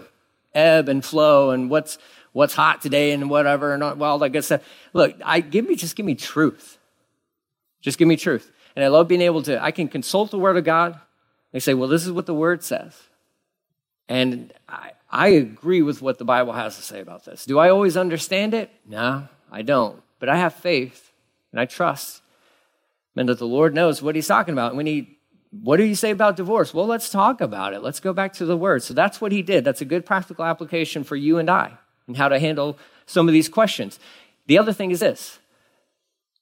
ebb 0.55 0.89
and 0.89 1.05
flow, 1.05 1.51
and 1.51 1.71
what's 1.71 1.97
what's 2.33 2.53
hot 2.53 2.83
today 2.83 3.13
and 3.13 3.31
whatever, 3.31 3.73
and 3.73 3.83
all 3.83 4.19
that 4.19 4.29
good 4.29 4.45
stuff. 4.45 4.63
Look, 4.93 5.15
I 5.25 5.41
give 5.41 5.67
me 5.67 5.75
just 5.75 5.97
give 5.97 6.05
me 6.05 6.15
truth. 6.15 6.77
Just 7.81 7.99
give 7.99 8.09
me 8.09 8.17
truth. 8.17 8.53
And 8.75 8.85
I 8.85 8.89
love 8.89 9.09
being 9.09 9.23
able 9.23 9.43
to, 9.45 9.63
I 9.63 9.71
can 9.71 9.89
consult 9.89 10.31
the 10.31 10.39
Word 10.39 10.57
of 10.57 10.65
God. 10.65 11.01
They 11.53 11.61
say, 11.61 11.73
well, 11.73 11.89
this 11.89 12.05
is 12.05 12.13
what 12.13 12.27
the 12.27 12.35
Word 12.35 12.63
says. 12.63 12.95
And 14.07 14.53
I, 14.69 14.91
I 15.11 15.29
agree 15.29 15.83
with 15.83 16.03
what 16.03 16.19
the 16.19 16.25
Bible 16.25 16.53
has 16.53 16.77
to 16.77 16.83
say 16.83 17.01
about 17.01 17.25
this. 17.25 17.45
Do 17.45 17.59
I 17.59 17.71
always 17.71 17.97
understand 17.97 18.55
it? 18.55 18.71
No, 18.87 19.29
I 19.51 19.63
don't. 19.63 20.03
But 20.19 20.29
I 20.29 20.37
have 20.37 20.55
faith 20.55 21.13
and 21.53 21.61
I 21.61 21.65
trust 21.67 22.23
and 23.17 23.29
that 23.29 23.39
the 23.39 23.47
Lord 23.47 23.75
knows 23.75 24.03
what 24.03 24.15
he's 24.15 24.27
talking 24.27 24.53
about. 24.53 24.77
When 24.77 24.87
he, 24.87 25.19
what 25.51 25.79
do 25.79 25.85
you 25.85 25.95
say 25.95 26.11
about 26.11 26.37
divorce? 26.37 26.75
Well, 26.75 26.87
let's 26.87 27.09
talk 27.09 27.41
about 27.41 27.73
it. 27.73 27.83
Let's 27.83 28.01
go 28.01 28.13
back 28.13 28.35
to 28.35 28.45
the 28.45 28.57
word. 28.57 28.83
So 28.83 28.95
that's 28.95 29.21
what 29.21 29.33
he 29.33 29.43
did. 29.43 29.65
That's 29.65 29.81
a 29.81 29.87
good 29.87 30.05
practical 30.05 30.45
application 30.45 31.03
for 31.03 31.17
you 31.17 31.39
and 31.39 31.49
I 31.49 31.73
and 32.07 32.17
how 32.17 32.29
to 32.29 32.39
handle 32.39 32.79
some 33.07 33.29
of 33.29 33.33
these 33.33 33.49
questions. 33.49 33.99
The 34.47 34.59
other 34.59 34.73
thing 34.73 34.91
is 34.91 35.01
this 35.01 35.39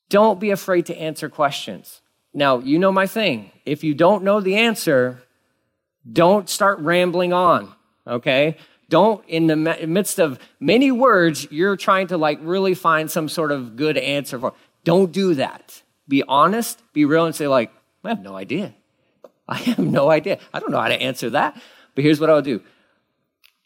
don't 0.09 0.41
be 0.41 0.51
afraid 0.51 0.87
to 0.87 0.97
answer 0.97 1.29
questions. 1.29 2.01
Now, 2.33 2.59
you 2.59 2.79
know 2.79 2.93
my 2.93 3.07
thing. 3.07 3.53
If 3.65 3.85
you 3.85 3.95
don't 3.95 4.25
know 4.25 4.41
the 4.41 4.57
answer, 4.57 5.23
don't 6.11 6.49
start 6.49 6.81
rambling 6.81 7.33
on, 7.33 7.73
okay? 8.07 8.57
Don't, 8.89 9.25
in 9.27 9.47
the 9.47 9.57
midst 9.57 10.19
of 10.19 10.39
many 10.61 10.93
words, 10.93 11.47
you're 11.51 11.77
trying 11.77 12.09
to 12.09 12.19
like 12.19 12.39
really 12.43 12.75
find 12.75 13.11
some 13.11 13.29
sort 13.29 13.51
of 13.51 13.77
good 13.77 13.97
answer 13.97 14.39
for. 14.39 14.53
Don't 14.85 15.11
do 15.11 15.35
that 15.35 15.83
be 16.09 16.23
honest, 16.27 16.83
be 16.93 17.05
real, 17.05 17.27
and 17.27 17.35
say, 17.35 17.49
like, 17.49 17.73
I 18.03 18.11
have 18.11 18.23
no 18.23 18.37
idea. 18.37 18.75
I 19.49 19.57
have 19.57 19.79
no 19.79 20.11
idea. 20.11 20.39
I 20.53 20.61
don't 20.61 20.71
know 20.71 20.81
how 20.81 20.89
to 20.89 21.01
answer 21.01 21.31
that. 21.31 21.61
But 21.95 22.05
here's 22.05 22.21
what 22.21 22.31
I'll 22.31 22.43
do 22.43 22.63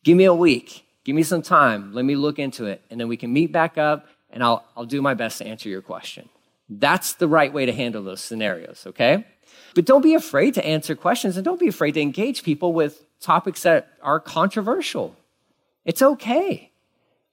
give 0.04 0.16
me 0.16 0.25
a 0.25 0.35
week, 0.35 0.85
give 1.04 1.14
me 1.14 1.23
some 1.23 1.42
time, 1.42 1.92
let 1.92 2.04
me 2.04 2.14
look 2.14 2.38
into 2.38 2.66
it, 2.66 2.83
and 2.90 3.00
then 3.00 3.09
we 3.09 3.16
can 3.16 3.33
meet 3.33 3.52
back 3.52 3.78
up 3.78 4.07
and 4.30 4.42
I'll, 4.42 4.64
I'll 4.76 4.85
do 4.85 5.00
my 5.00 5.14
best 5.14 5.38
to 5.38 5.47
answer 5.47 5.68
your 5.68 5.83
question. 5.83 6.28
That's 6.68 7.14
the 7.14 7.26
right 7.26 7.52
way 7.52 7.64
to 7.64 7.73
handle 7.73 8.02
those 8.02 8.21
scenarios, 8.21 8.85
okay? 8.88 9.26
But 9.75 9.87
don't 9.87 10.02
be 10.02 10.14
afraid 10.14 10.54
to 10.54 10.66
answer 10.66 10.95
questions 10.95 11.37
and 11.37 11.45
don't 11.45 11.59
be 11.59 11.68
afraid 11.68 11.92
to 11.92 12.00
engage 12.00 12.42
people 12.42 12.75
with 12.75 13.04
topics 13.20 13.62
that 13.62 13.88
are 14.02 14.20
controversial. 14.20 15.16
It's 15.84 16.02
okay. 16.02 16.70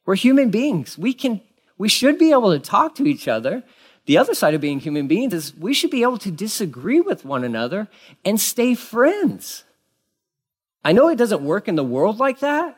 We're 0.06 0.16
human 0.16 0.50
beings. 0.50 0.98
We 0.98 1.14
can 1.14 1.42
we 1.78 1.90
should 1.90 2.18
be 2.18 2.32
able 2.32 2.52
to 2.52 2.60
talk 2.60 2.96
to 2.96 3.06
each 3.06 3.28
other 3.28 3.64
the 4.06 4.18
other 4.18 4.36
side 4.36 4.54
of 4.54 4.62
being 4.62 4.80
human 4.80 5.08
beings 5.08 5.34
is 5.34 5.56
we 5.56 5.74
should 5.74 5.90
be 5.90 6.04
able 6.04 6.20
to 6.20 6.32
disagree 6.32 7.02
with 7.02 7.26
one 7.26 7.44
another 7.44 7.88
and 8.24 8.40
stay 8.40 8.76
friends. 8.76 9.64
I 10.84 10.92
know 10.92 11.10
it 11.10 11.18
doesn't 11.18 11.44
work 11.44 11.68
in 11.68 11.76
the 11.76 11.84
world 11.84 12.20
like 12.20 12.40
that. 12.40 12.78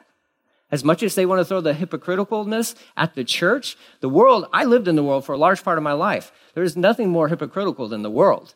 As 0.72 0.84
much 0.84 1.04
as 1.04 1.16
they 1.16 1.26
want 1.26 1.40
to 1.40 1.46
throw 1.46 1.62
the 1.62 1.74
hypocriticalness 1.74 2.76
at 2.96 3.16
the 3.16 3.24
church, 3.24 3.78
the 4.00 4.10
world, 4.10 4.48
I 4.54 4.66
lived 4.66 4.88
in 4.88 4.96
the 4.96 5.04
world 5.04 5.26
for 5.26 5.34
a 5.34 5.38
large 5.38 5.64
part 5.64 5.78
of 5.78 5.84
my 5.84 5.94
life. 5.94 6.32
There 6.54 6.64
is 6.64 6.76
nothing 6.76 7.10
more 7.10 7.28
hypocritical 7.28 7.88
than 7.88 8.04
the 8.04 8.10
world. 8.10 8.54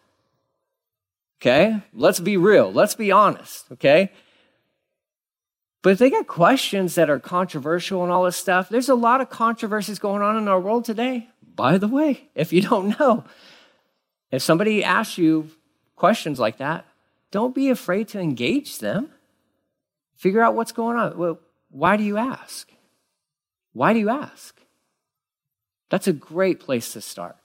Okay? 1.42 1.82
Let's 1.94 2.20
be 2.20 2.38
real. 2.38 2.72
Let's 2.72 2.96
be 2.96 3.12
honest. 3.12 3.66
Okay? 3.72 4.12
But 5.82 5.94
if 5.94 6.00
they 6.00 6.10
got 6.10 6.28
questions 6.28 6.96
that 6.96 7.10
are 7.10 7.20
controversial 7.20 8.04
and 8.04 8.12
all 8.12 8.26
this 8.26 8.38
stuff, 8.38 8.70
there's 8.70 8.90
a 8.90 8.96
lot 8.96 9.22
of 9.22 9.30
controversies 9.30 9.98
going 9.98 10.22
on 10.22 10.38
in 10.38 10.48
our 10.48 10.60
world 10.60 10.86
today. 10.86 11.30
By 11.56 11.78
the 11.78 11.88
way, 11.88 12.30
if 12.36 12.54
you 12.54 12.62
don't 12.62 13.00
know, 13.00 13.24
if 14.30 14.42
somebody 14.42 14.84
asks 14.84 15.18
you 15.18 15.50
questions 15.96 16.40
like 16.40 16.58
that, 16.58 16.86
don't 17.32 17.56
be 17.56 17.70
afraid 17.70 18.08
to 18.10 18.20
engage 18.20 18.80
them. 18.80 19.10
Figure 20.16 20.42
out 20.42 20.56
what's 20.56 20.72
going 20.72 20.98
on. 20.98 21.18
Well, 21.18 21.40
why 21.70 21.98
do 21.98 22.04
you 22.04 22.18
ask? 22.18 22.70
Why 23.74 23.94
do 23.94 24.00
you 24.00 24.10
ask? 24.10 24.60
That's 25.90 26.08
a 26.08 26.14
great 26.14 26.60
place 26.60 26.94
to 26.94 27.02
start. 27.02 27.38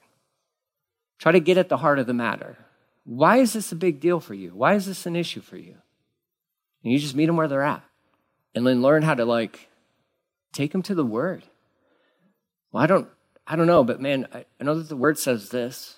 Try 1.17 1.31
to 1.31 1.39
get 1.39 1.57
at 1.57 1.69
the 1.69 1.77
heart 1.77 1.99
of 1.99 2.05
the 2.05 2.13
matter. 2.13 2.57
Why 3.03 3.37
is 3.37 3.53
this 3.53 3.71
a 3.71 3.75
big 3.75 3.99
deal 3.99 4.19
for 4.19 4.33
you? 4.33 4.51
Why 4.53 4.75
is 4.75 4.85
this 4.85 5.05
an 5.05 5.15
issue 5.15 5.41
for 5.41 5.57
you? 5.57 5.75
And 6.83 6.93
you 6.93 6.99
just 6.99 7.15
meet 7.15 7.25
them 7.25 7.37
where 7.37 7.47
they're 7.47 7.63
at 7.63 7.83
and 8.57 8.65
then 8.65 8.81
learn 8.81 9.03
how 9.03 9.13
to 9.13 9.23
like 9.23 9.69
take 10.51 10.71
them 10.71 10.81
to 10.81 10.95
the 10.95 11.05
word. 11.05 11.43
Well, 12.71 12.83
I 12.83 12.87
don't 12.87 13.07
I 13.45 13.55
don't 13.55 13.67
know, 13.67 13.83
but 13.83 14.01
man, 14.01 14.27
I, 14.33 14.45
I 14.59 14.63
know 14.63 14.75
that 14.75 14.89
the 14.89 14.97
word 14.97 15.17
says 15.17 15.49
this. 15.49 15.97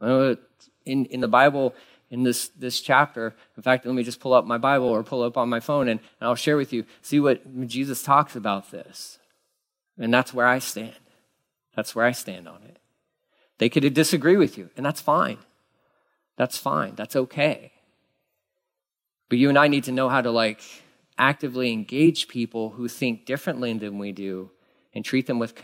I 0.00 0.06
know 0.06 0.28
that 0.28 0.38
in, 0.86 1.04
in 1.06 1.20
the 1.20 1.28
Bible, 1.28 1.74
in 2.10 2.22
this, 2.22 2.48
this 2.48 2.80
chapter, 2.80 3.34
in 3.56 3.62
fact, 3.62 3.84
let 3.84 3.94
me 3.94 4.02
just 4.02 4.18
pull 4.18 4.32
up 4.32 4.46
my 4.46 4.56
Bible 4.56 4.86
or 4.86 5.02
pull 5.02 5.22
up 5.22 5.36
on 5.36 5.48
my 5.48 5.60
phone 5.60 5.88
and, 5.88 6.00
and 6.20 6.28
I'll 6.28 6.34
share 6.34 6.56
with 6.56 6.72
you, 6.72 6.84
see 7.02 7.20
what 7.20 7.66
Jesus 7.66 8.02
talks 8.02 8.34
about 8.34 8.70
this. 8.70 9.18
And 9.98 10.12
that's 10.12 10.32
where 10.32 10.46
I 10.46 10.58
stand. 10.58 10.96
That's 11.76 11.94
where 11.94 12.06
I 12.06 12.12
stand 12.12 12.48
on 12.48 12.62
it. 12.62 12.78
They 13.58 13.68
could 13.68 13.92
disagree 13.94 14.36
with 14.36 14.56
you, 14.56 14.70
and 14.76 14.84
that's 14.84 15.00
fine. 15.00 15.38
That's 16.36 16.56
fine. 16.56 16.94
That's 16.96 17.14
okay. 17.14 17.72
But 19.28 19.38
you 19.38 19.48
and 19.48 19.58
I 19.58 19.68
need 19.68 19.84
to 19.84 19.92
know 19.92 20.08
how 20.08 20.20
to 20.20 20.30
like 20.30 20.60
actively 21.22 21.72
engage 21.72 22.26
people 22.26 22.70
who 22.70 22.88
think 22.88 23.24
differently 23.24 23.72
than 23.74 23.96
we 23.96 24.10
do 24.10 24.50
and 24.92 25.04
treat 25.04 25.28
them 25.28 25.38
with 25.38 25.54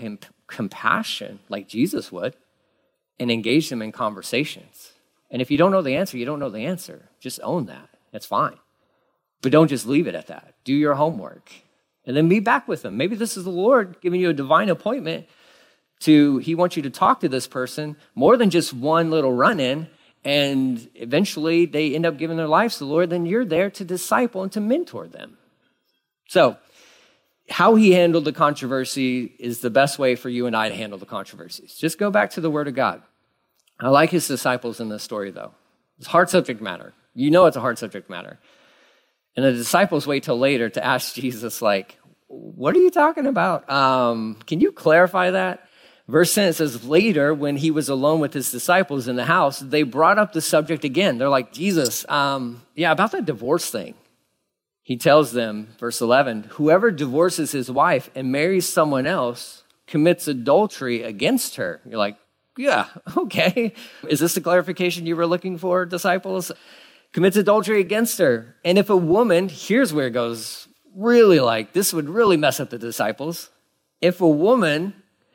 compassion 0.46 1.40
like 1.48 1.66
Jesus 1.66 2.12
would 2.12 2.36
and 3.18 3.28
engage 3.28 3.68
them 3.68 3.82
in 3.82 3.90
conversations. 3.90 4.92
And 5.32 5.42
if 5.42 5.50
you 5.50 5.58
don't 5.58 5.72
know 5.72 5.82
the 5.82 5.96
answer, 5.96 6.16
you 6.16 6.24
don't 6.24 6.38
know 6.38 6.48
the 6.48 6.64
answer. 6.64 7.08
Just 7.18 7.40
own 7.42 7.66
that. 7.66 7.88
That's 8.12 8.24
fine. 8.24 8.56
But 9.42 9.50
don't 9.50 9.66
just 9.66 9.84
leave 9.84 10.06
it 10.06 10.14
at 10.14 10.28
that. 10.28 10.54
Do 10.62 10.72
your 10.72 10.94
homework 10.94 11.50
and 12.06 12.16
then 12.16 12.28
be 12.28 12.38
back 12.38 12.68
with 12.68 12.82
them. 12.82 12.96
Maybe 12.96 13.16
this 13.16 13.36
is 13.36 13.42
the 13.42 13.50
Lord 13.50 14.00
giving 14.00 14.20
you 14.20 14.30
a 14.30 14.34
divine 14.34 14.68
appointment 14.68 15.26
to, 16.00 16.38
He 16.38 16.54
wants 16.54 16.76
you 16.76 16.82
to 16.84 16.90
talk 16.90 17.18
to 17.20 17.28
this 17.28 17.48
person 17.48 17.96
more 18.14 18.36
than 18.36 18.50
just 18.50 18.72
one 18.72 19.10
little 19.10 19.32
run 19.32 19.58
in. 19.58 19.88
And 20.24 20.88
eventually 20.94 21.66
they 21.66 21.96
end 21.96 22.06
up 22.06 22.16
giving 22.16 22.36
their 22.36 22.46
lives 22.46 22.74
to 22.74 22.84
the 22.84 22.90
Lord, 22.90 23.10
then 23.10 23.26
you're 23.26 23.44
there 23.44 23.70
to 23.70 23.84
disciple 23.84 24.44
and 24.44 24.52
to 24.52 24.60
mentor 24.60 25.08
them. 25.08 25.37
So, 26.28 26.56
how 27.50 27.74
he 27.74 27.92
handled 27.92 28.26
the 28.26 28.32
controversy 28.32 29.34
is 29.38 29.60
the 29.60 29.70
best 29.70 29.98
way 29.98 30.14
for 30.14 30.28
you 30.28 30.46
and 30.46 30.54
I 30.54 30.68
to 30.68 30.74
handle 30.74 30.98
the 30.98 31.06
controversies. 31.06 31.74
Just 31.74 31.98
go 31.98 32.10
back 32.10 32.30
to 32.32 32.42
the 32.42 32.50
Word 32.50 32.68
of 32.68 32.74
God. 32.74 33.02
I 33.80 33.88
like 33.88 34.10
his 34.10 34.28
disciples 34.28 34.80
in 34.80 34.90
this 34.90 35.02
story, 35.02 35.30
though. 35.30 35.52
It's 35.98 36.06
hard 36.06 36.28
subject 36.28 36.60
matter. 36.60 36.92
You 37.14 37.30
know 37.30 37.46
it's 37.46 37.56
a 37.56 37.60
hard 37.60 37.78
subject 37.78 38.10
matter. 38.10 38.38
And 39.34 39.44
the 39.44 39.52
disciples 39.52 40.06
wait 40.06 40.24
till 40.24 40.38
later 40.38 40.68
to 40.68 40.84
ask 40.84 41.14
Jesus, 41.20 41.62
like, 41.62 41.98
what 42.26 42.76
are 42.76 42.80
you 42.80 42.90
talking 42.90 43.26
about? 43.26 43.68
Um, 43.70 44.36
can 44.46 44.60
you 44.60 44.70
clarify 44.70 45.30
that? 45.30 45.66
Verse 46.06 46.34
10 46.34 46.52
says, 46.54 46.84
Later, 46.84 47.32
when 47.32 47.56
he 47.56 47.70
was 47.70 47.88
alone 47.88 48.20
with 48.20 48.34
his 48.34 48.50
disciples 48.50 49.08
in 49.08 49.16
the 49.16 49.24
house, 49.24 49.60
they 49.60 49.82
brought 49.82 50.18
up 50.18 50.32
the 50.32 50.40
subject 50.40 50.84
again. 50.84 51.16
They're 51.16 51.28
like, 51.28 51.52
Jesus, 51.52 52.08
um, 52.08 52.62
yeah, 52.74 52.92
about 52.92 53.12
that 53.12 53.24
divorce 53.24 53.70
thing 53.70 53.94
he 54.88 54.96
tells 54.96 55.32
them, 55.32 55.68
verse 55.78 56.00
11, 56.00 56.44
whoever 56.52 56.90
divorces 56.90 57.52
his 57.52 57.70
wife 57.70 58.08
and 58.14 58.32
marries 58.32 58.66
someone 58.66 59.06
else 59.06 59.62
commits 59.86 60.26
adultery 60.26 61.02
against 61.02 61.56
her. 61.56 61.82
You're 61.84 61.98
like, 61.98 62.16
yeah, 62.56 62.86
okay. 63.18 63.74
Is 64.08 64.20
this 64.20 64.32
the 64.32 64.40
clarification 64.40 65.04
you 65.04 65.14
were 65.14 65.26
looking 65.26 65.58
for, 65.58 65.84
disciples? 65.84 66.50
commits 67.12 67.36
adultery 67.36 67.80
against 67.80 68.16
her. 68.16 68.56
And 68.64 68.78
if 68.78 68.88
a 68.88 68.96
woman, 68.96 69.50
here's 69.50 69.92
where 69.92 70.06
it 70.06 70.12
goes 70.12 70.66
really 70.96 71.38
like, 71.38 71.74
this 71.74 71.92
would 71.92 72.08
really 72.08 72.38
mess 72.38 72.58
up 72.58 72.70
the 72.70 72.78
disciples. 72.78 73.50
If 74.00 74.22
a 74.22 74.28
woman 74.28 74.94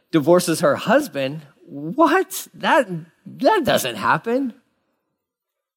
divorces 0.09 0.61
her 0.61 0.77
husband, 0.77 1.45
what? 1.67 2.47
That, 2.55 2.87
that 3.27 3.65
doesn't 3.65 3.97
happen. 3.97 4.55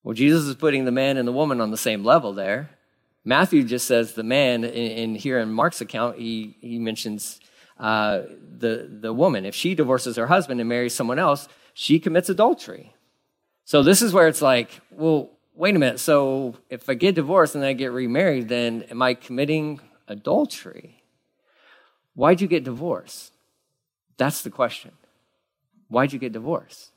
Well, 0.02 0.14
Jesus 0.14 0.44
is 0.44 0.54
putting 0.54 0.86
the 0.86 0.92
man 0.92 1.18
and 1.18 1.28
the 1.28 1.32
woman 1.32 1.60
on 1.60 1.70
the 1.70 1.76
same 1.76 2.04
level 2.04 2.32
there. 2.32 2.70
Matthew 3.26 3.64
just 3.64 3.88
says 3.88 4.12
the 4.12 4.22
man, 4.22 4.62
in, 4.62 5.16
here 5.16 5.40
in 5.40 5.52
Mark's 5.52 5.80
account, 5.80 6.16
he, 6.16 6.56
he 6.60 6.78
mentions 6.78 7.40
uh, 7.76 8.22
the, 8.58 8.88
the 8.88 9.12
woman. 9.12 9.44
If 9.44 9.54
she 9.54 9.74
divorces 9.74 10.14
her 10.14 10.28
husband 10.28 10.60
and 10.60 10.68
marries 10.68 10.94
someone 10.94 11.18
else, 11.18 11.48
she 11.74 11.98
commits 11.98 12.28
adultery. 12.28 12.94
So 13.64 13.82
this 13.82 14.00
is 14.00 14.12
where 14.12 14.28
it's 14.28 14.40
like, 14.40 14.80
well, 14.92 15.30
wait 15.56 15.74
a 15.74 15.78
minute. 15.80 15.98
So 15.98 16.54
if 16.70 16.88
I 16.88 16.94
get 16.94 17.16
divorced 17.16 17.56
and 17.56 17.64
I 17.64 17.72
get 17.72 17.90
remarried, 17.90 18.48
then 18.48 18.84
am 18.84 19.02
I 19.02 19.14
committing 19.14 19.80
adultery? 20.06 21.02
Why'd 22.14 22.40
you 22.40 22.46
get 22.46 22.62
divorced? 22.62 23.32
That's 24.18 24.42
the 24.42 24.50
question. 24.50 24.92
Why'd 25.88 26.12
you 26.12 26.20
get 26.20 26.32
divorced? 26.32 26.92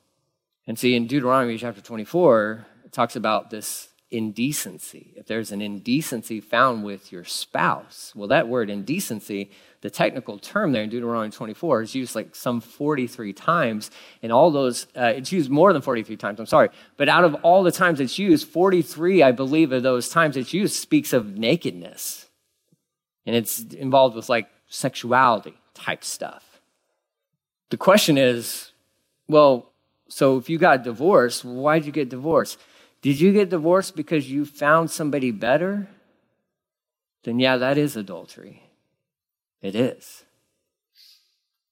And 0.67 0.77
see, 0.77 0.95
in 0.95 1.07
Deuteronomy 1.07 1.57
chapter 1.57 1.81
24, 1.81 2.67
it 2.86 2.91
talks 2.91 3.15
about 3.15 3.50
this 3.50 3.88
indecency. 4.11 5.13
If 5.15 5.27
there's 5.27 5.51
an 5.51 5.61
indecency 5.61 6.41
found 6.41 6.83
with 6.83 7.11
your 7.11 7.23
spouse, 7.23 8.13
well, 8.15 8.27
that 8.29 8.47
word 8.47 8.69
indecency, 8.69 9.51
the 9.81 9.89
technical 9.89 10.39
term 10.39 10.71
there 10.71 10.83
in 10.83 10.89
Deuteronomy 10.89 11.31
24 11.31 11.83
is 11.83 11.95
used 11.95 12.15
like 12.15 12.35
some 12.35 12.59
43 12.59 13.33
times. 13.33 13.91
And 14.23 14.31
all 14.31 14.51
those, 14.51 14.87
uh, 14.95 15.13
it's 15.15 15.31
used 15.31 15.49
more 15.49 15.71
than 15.73 15.81
43 15.81 16.17
times, 16.17 16.39
I'm 16.39 16.45
sorry. 16.47 16.69
But 16.97 17.07
out 17.07 17.23
of 17.23 17.35
all 17.35 17.63
the 17.63 17.71
times 17.71 17.99
it's 17.99 18.17
used, 18.17 18.47
43, 18.47 19.23
I 19.23 19.31
believe, 19.31 19.71
of 19.71 19.83
those 19.83 20.09
times 20.09 20.35
it's 20.37 20.53
used 20.53 20.75
speaks 20.75 21.13
of 21.13 21.37
nakedness. 21.37 22.27
And 23.25 23.35
it's 23.35 23.59
involved 23.59 24.15
with 24.15 24.27
like 24.27 24.49
sexuality 24.67 25.53
type 25.75 26.03
stuff. 26.03 26.61
The 27.69 27.77
question 27.77 28.17
is, 28.17 28.71
well, 29.27 29.69
so 30.07 30.37
if 30.37 30.49
you 30.49 30.57
got 30.57 30.83
divorced, 30.83 31.45
why'd 31.45 31.85
you 31.85 31.91
get 31.91 32.09
divorced? 32.09 32.57
Did 33.01 33.19
you 33.19 33.31
get 33.31 33.49
divorced 33.49 33.95
because 33.95 34.29
you 34.29 34.45
found 34.45 34.91
somebody 34.91 35.31
better? 35.31 35.87
Then, 37.23 37.39
yeah, 37.39 37.57
that 37.57 37.77
is 37.77 37.95
adultery. 37.95 38.63
It 39.61 39.75
is. 39.75 40.25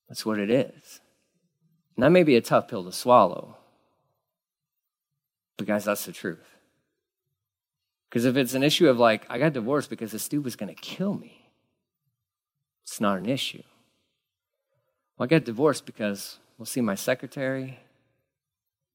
That's 0.07 0.25
what 0.25 0.39
it 0.39 0.49
is. 0.49 1.01
And 1.95 2.03
that 2.03 2.11
may 2.11 2.23
be 2.23 2.35
a 2.35 2.41
tough 2.41 2.67
pill 2.67 2.83
to 2.85 2.91
swallow. 2.91 3.57
But, 5.57 5.67
guys, 5.67 5.85
that's 5.85 6.05
the 6.05 6.11
truth. 6.11 6.57
Because 8.09 8.25
if 8.25 8.37
it's 8.37 8.53
an 8.53 8.63
issue 8.63 8.87
of 8.87 8.97
like, 8.97 9.25
I 9.29 9.37
got 9.37 9.53
divorced 9.53 9.89
because 9.89 10.11
this 10.11 10.27
dude 10.29 10.45
was 10.45 10.55
going 10.55 10.73
to 10.73 10.81
kill 10.81 11.13
me, 11.13 11.49
it's 12.83 13.01
not 13.01 13.17
an 13.17 13.27
issue. 13.27 13.63
Well, 15.17 15.25
I 15.25 15.27
got 15.27 15.43
divorced 15.43 15.85
because 15.85 16.39
we'll 16.57 16.65
see 16.65 16.79
my 16.79 16.95
secretary 16.95 17.79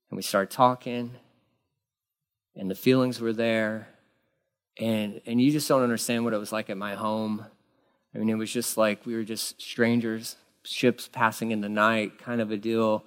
and 0.08 0.16
we 0.16 0.22
start 0.22 0.50
talking 0.50 1.16
and 2.56 2.71
the 2.71 2.75
feelings 2.75 3.21
were 3.21 3.32
there. 3.32 3.88
And 4.78 5.21
and 5.26 5.40
you 5.40 5.52
just 5.52 5.68
don't 5.68 5.82
understand 5.82 6.25
what 6.25 6.32
it 6.32 6.38
was 6.38 6.52
like 6.52 6.71
at 6.71 6.76
my 6.76 6.94
home. 6.94 7.44
I 8.14 8.18
mean 8.18 8.28
it 8.28 8.37
was 8.37 8.52
just 8.52 8.76
like 8.76 9.04
we 9.06 9.14
were 9.14 9.25
just 9.25 9.61
strangers 9.61 10.37
ships 10.64 11.09
passing 11.12 11.50
in 11.50 11.61
the 11.61 11.68
night 11.68 12.18
kind 12.18 12.40
of 12.40 12.50
a 12.50 12.56
deal. 12.56 13.04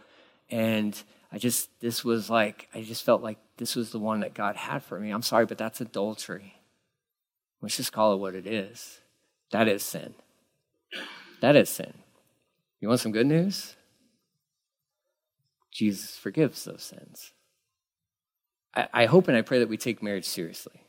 And 0.50 1.02
i 1.32 1.38
just 1.38 1.70
this 1.80 2.06
was 2.06 2.30
like 2.30 2.70
i 2.74 2.82
just 2.82 3.04
felt 3.04 3.24
like 3.24 3.40
this 3.58 3.76
was 3.76 3.92
the 3.92 4.00
one 4.00 4.20
that 4.20 4.34
god 4.34 4.56
had 4.56 4.84
for 4.84 5.00
me. 5.00 5.10
I'm 5.12 5.22
sorry 5.22 5.46
but 5.46 5.58
that's 5.58 5.82
adultery. 5.82 6.56
Let's 7.62 7.78
just 7.78 7.94
call 7.94 8.14
it 8.14 8.18
what 8.18 8.36
it 8.36 8.46
is. 8.46 9.00
That 9.52 9.68
is 9.68 9.82
sin. 9.82 10.14
That 11.42 11.56
is 11.56 11.70
sin. 11.70 11.94
You 12.80 12.90
want 12.90 13.00
some 13.00 13.12
good 13.12 13.26
news? 13.26 13.76
Jesus 15.72 16.16
forgives 16.16 16.64
those 16.64 16.84
sins 16.84 17.32
I, 18.76 19.06
hope 19.06 19.28
and 19.28 19.38
I 19.38 19.42
pray 19.42 19.60
that 19.60 19.70
we 19.70 19.78
take 19.78 20.04
marriage 20.04 20.26
seriously. 20.26 20.82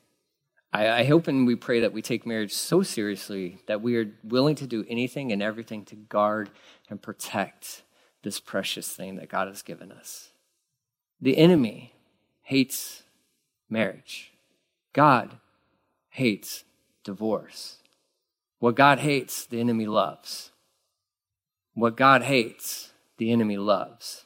I, 0.72 0.88
I 0.88 1.05
hope 1.05 1.29
and 1.29 1.46
we 1.46 1.55
pray 1.55 1.81
that 1.81 1.92
we 1.92 2.03
take 2.03 2.27
marriage 2.27 2.53
so 2.53 2.83
seriously 2.83 3.59
that 3.66 3.81
we 3.81 3.96
are 3.96 4.12
willing 4.25 4.57
to 4.57 4.66
do 4.66 4.85
anything 4.88 5.33
and 5.33 5.42
everything 5.42 5.85
to 5.87 5.94
guard 5.96 6.51
and 6.90 7.01
protect 7.01 7.83
this 8.22 8.40
precious 8.40 8.88
thing 8.88 9.16
that 9.16 9.29
God 9.29 9.49
has 9.49 9.62
given 9.62 9.92
us. 9.92 10.31
The 11.20 11.38
enemy 11.38 11.94
hates 12.42 13.05
marriage. 13.70 14.33
God 14.92 15.38
hates 16.11 16.64
divorce. 17.05 17.79
What 18.59 18.75
God 18.75 18.99
hates, 18.99 19.46
the 19.46 19.61
enemy 19.61 19.87
loves. 19.87 20.51
What 21.75 21.96
God 21.96 22.22
hates, 22.22 22.92
the 23.18 23.31
enemy 23.31 23.57
loves. 23.57 24.25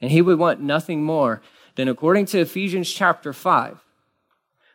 And 0.00 0.10
he 0.10 0.20
would 0.20 0.38
want 0.38 0.60
nothing 0.60 1.02
more 1.02 1.40
then 1.76 1.88
according 1.88 2.26
to 2.26 2.40
Ephesians 2.40 2.90
chapter 2.90 3.32
5, 3.32 3.82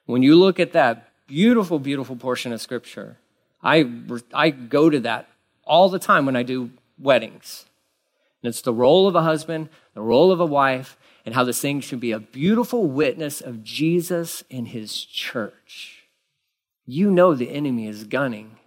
when 0.06 0.24
you 0.24 0.36
look 0.36 0.60
at 0.60 0.74
that 0.74 1.12
beautiful, 1.28 1.80
beautiful 1.80 2.16
portion 2.16 2.52
of 2.52 2.62
scripture, 2.62 3.18
I, 3.64 3.90
I 4.34 4.50
go 4.50 4.90
to 4.90 5.00
that 5.02 5.30
all 5.64 5.90
the 5.90 6.00
time 6.00 6.26
when 6.26 6.36
I 6.36 6.44
do 6.44 6.72
weddings. 6.98 7.66
And 8.42 8.50
it's 8.50 8.62
the 8.62 8.74
role 8.74 9.08
of 9.08 9.16
a 9.16 9.22
husband, 9.22 9.70
the 9.94 10.02
role 10.02 10.32
of 10.32 10.40
a 10.40 10.46
wife, 10.46 10.98
and 11.26 11.36
how 11.36 11.44
this 11.44 11.62
thing 11.62 11.80
should 11.82 12.00
be 12.00 12.12
a 12.12 12.20
beautiful 12.20 12.86
witness 12.86 13.42
of 13.42 13.64
Jesus 13.64 14.44
in 14.50 14.68
his 14.68 15.04
church. 15.04 16.04
You 16.86 17.12
know 17.12 17.36
the 17.36 17.52
enemy 17.52 17.88
is 17.88 18.04
gunning 18.06 18.58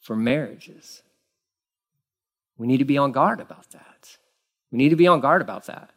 for 0.00 0.14
marriages. 0.14 1.02
We 2.56 2.66
need 2.66 2.78
to 2.78 2.84
be 2.84 2.98
on 2.98 3.12
guard 3.12 3.40
about 3.40 3.70
that. 3.70 4.18
We 4.70 4.78
need 4.78 4.90
to 4.90 4.96
be 4.96 5.08
on 5.08 5.20
guard 5.20 5.42
about 5.42 5.66
that 5.66 5.90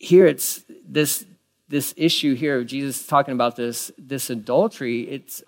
here 0.00 0.26
it's 0.26 0.62
this 0.86 1.24
this 1.68 1.92
issue 1.96 2.34
here 2.34 2.58
of 2.58 2.66
Jesus 2.66 3.06
talking 3.06 3.34
about 3.34 3.56
this 3.56 3.90
this 3.98 4.30
adultery. 4.30 5.02
It's 5.02 5.42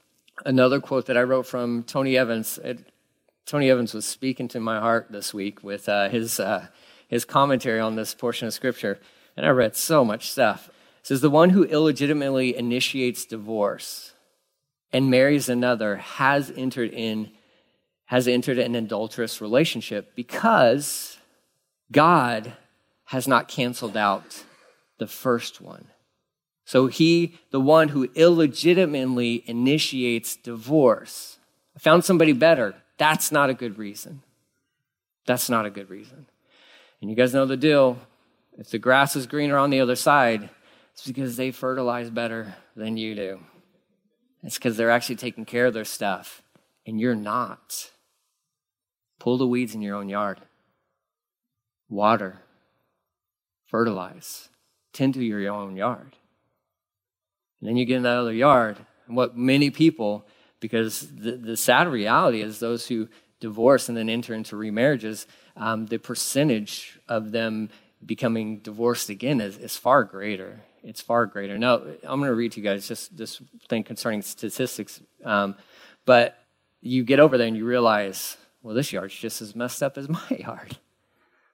another 0.45 0.81
quote 0.81 1.07
that 1.07 1.17
I 1.17 1.23
wrote 1.23 1.47
from 1.47 1.83
Tony 1.85 2.17
Evans. 2.17 2.59
It, 2.63 2.93
Tony 3.47 3.71
Evans 3.71 3.95
was 3.95 4.05
speaking 4.05 4.49
to 4.49 4.61
my 4.61 4.79
heart 4.79 5.09
this 5.11 5.33
week 5.33 5.63
with 5.65 5.89
uh, 5.89 6.09
his 6.09 6.39
uh, 6.39 6.69
his 7.09 7.25
commentary 7.25 7.81
on 7.81 7.97
this 7.97 8.15
portion 8.15 8.47
of 8.47 8.55
scripture, 8.55 9.01
and 9.37 9.47
I 9.47 9.51
read 9.51 9.77
so 9.77 10.05
much 10.05 10.31
stuff. 10.31 10.69
It 11.01 11.07
says 11.07 11.21
the 11.21 11.31
one 11.31 11.51
who 11.51 11.65
illegitimately 11.65 12.57
initiates 12.57 13.25
divorce 13.25 14.13
and 14.93 15.11
marries 15.11 15.49
another 15.49 15.97
has 15.97 16.53
entered 16.57 16.93
in 16.93 17.31
has 18.07 18.27
entered 18.27 18.59
an 18.59 18.75
adulterous 18.75 19.41
relationship 19.41 20.17
because 20.17 21.19
God 21.93 22.55
has 23.11 23.27
not 23.27 23.49
canceled 23.49 23.97
out 23.97 24.45
the 24.99 25.07
first 25.07 25.61
one. 25.61 25.87
So 26.65 26.87
he, 26.87 27.35
the 27.51 27.61
one 27.61 27.89
who 27.89 28.09
illegitimately 28.15 29.43
initiates 29.47 30.37
divorce, 30.37 31.39
I 31.75 31.81
found 31.81 32.05
somebody 32.05 32.33
better. 32.33 32.77
That's 32.99 33.33
not 33.33 33.51
a 33.51 33.55
good 33.55 33.79
reason. 33.79 34.23
That's 35.27 35.51
not 35.51 35.67
a 35.67 35.71
good 35.71 35.91
reason. 35.91 36.27
And 37.01 37.11
you 37.11 37.17
guys 37.17 37.35
know 37.35 37.47
the 37.47 37.57
deal. 37.57 37.99
If 38.57 38.71
the 38.71 38.79
grass 38.79 39.17
is 39.17 39.27
greener 39.27 39.59
on 39.59 39.71
the 39.71 39.81
other 39.81 39.97
side, 39.97 40.49
it's 40.93 41.05
because 41.05 41.37
they 41.37 41.51
fertilize 41.51 42.11
better 42.11 42.55
than 42.77 42.97
you 42.97 43.17
do. 43.17 43.41
It's 44.45 44.57
because 44.57 44.77
they're 44.77 44.89
actually 44.89 45.17
taking 45.17 45.45
care 45.45 45.67
of 45.67 45.75
their 45.75 45.85
stuff, 45.85 46.43
and 46.87 47.01
you're 47.01 47.17
not. 47.17 47.91
Pull 49.19 49.37
the 49.37 49.49
weeds 49.49 49.75
in 49.75 49.83
your 49.83 49.97
own 49.97 50.09
yard. 50.09 50.41
Water 51.89 52.43
fertilize, 53.71 54.49
tend 54.93 55.15
to 55.15 55.25
your 55.25 55.51
own 55.51 55.77
yard. 55.77 56.17
And 57.61 57.69
then 57.69 57.77
you 57.77 57.85
get 57.85 57.99
in 57.99 58.03
that 58.03 58.17
other 58.17 58.33
yard. 58.33 58.79
And 59.07 59.17
what 59.17 59.37
many 59.37 59.71
people, 59.71 60.27
because 60.59 61.01
the, 61.01 61.33
the 61.33 61.57
sad 61.57 61.89
reality 61.89 62.43
is 62.43 62.59
those 62.59 62.89
who 62.89 63.09
divorce 63.39 63.89
and 63.89 63.97
then 63.97 64.09
enter 64.09 64.35
into 64.35 64.57
remarriages, 64.57 65.27
um, 65.57 65.87
the 65.87 65.99
percentage 65.99 66.99
of 67.09 67.31
them 67.31 67.71
becoming 68.05 68.59
divorced 68.59 69.09
again 69.09 69.41
is, 69.41 69.57
is 69.57 69.77
far 69.77 70.05
greater. 70.05 70.63
It's 70.83 71.01
far 71.01 71.27
greater. 71.27 71.57
Now, 71.59 71.75
I'm 72.03 72.19
going 72.19 72.31
to 72.31 72.35
read 72.35 72.53
to 72.53 72.61
you 72.61 72.65
guys 72.65 72.89
just 72.89 73.17
this 73.17 73.41
thing 73.69 73.85
concerning 73.85 74.23
statistics. 74.23 75.01
Um, 75.25 75.55
but 76.07 76.39
you 76.81 77.05
get 77.05 77.21
over 77.21 77.39
there 77.39 77.47
and 77.47 77.57
you 77.57 77.67
realize, 77.67 78.37
well, 78.63 78.75
this 78.75 78.93
yard's 78.93 79.15
just 79.15 79.43
as 79.43 79.55
messed 79.55 79.83
up 79.83 79.97
as 79.97 80.09
my 80.09 80.29
yard 80.39 80.79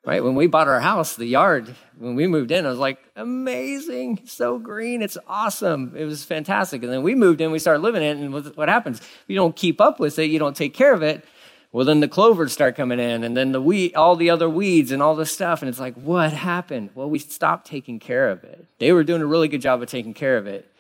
right? 0.06 0.22
When 0.22 0.36
we 0.36 0.46
bought 0.46 0.68
our 0.68 0.78
house, 0.78 1.16
the 1.16 1.26
yard, 1.26 1.74
when 1.98 2.14
we 2.14 2.28
moved 2.28 2.52
in, 2.52 2.64
I 2.64 2.70
was 2.70 2.78
like, 2.78 2.98
amazing, 3.16 4.20
so 4.24 4.56
green, 4.56 5.02
it's 5.02 5.18
awesome. 5.26 5.94
It 5.96 6.04
was 6.04 6.22
fantastic. 6.22 6.84
And 6.84 6.92
then 6.92 7.02
we 7.02 7.16
moved 7.16 7.40
in, 7.40 7.50
we 7.50 7.58
started 7.58 7.82
living 7.82 8.04
in 8.04 8.16
it, 8.16 8.24
and 8.24 8.56
what 8.56 8.68
happens? 8.68 9.02
You 9.26 9.34
don't 9.34 9.56
keep 9.56 9.80
up 9.80 9.98
with 9.98 10.18
it, 10.20 10.30
you 10.30 10.38
don't 10.38 10.56
take 10.56 10.74
care 10.74 10.94
of 10.94 11.02
it. 11.02 11.24
Well, 11.72 11.84
then 11.84 11.98
the 11.98 12.08
clovers 12.08 12.52
start 12.52 12.76
coming 12.76 13.00
in, 13.00 13.24
and 13.24 13.36
then 13.36 13.50
the 13.50 13.60
weed, 13.60 13.96
all 13.96 14.14
the 14.14 14.30
other 14.30 14.48
weeds 14.48 14.92
and 14.92 15.02
all 15.02 15.16
this 15.16 15.32
stuff. 15.32 15.60
And 15.60 15.68
it's 15.68 15.80
like, 15.80 15.94
what 15.94 16.32
happened? 16.32 16.90
Well, 16.94 17.10
we 17.10 17.18
stopped 17.18 17.66
taking 17.66 17.98
care 17.98 18.30
of 18.30 18.44
it. 18.44 18.64
They 18.78 18.92
were 18.92 19.02
doing 19.02 19.20
a 19.20 19.26
really 19.26 19.48
good 19.48 19.60
job 19.60 19.82
of 19.82 19.88
taking 19.88 20.14
care 20.14 20.38
of 20.38 20.46
it. 20.46 20.72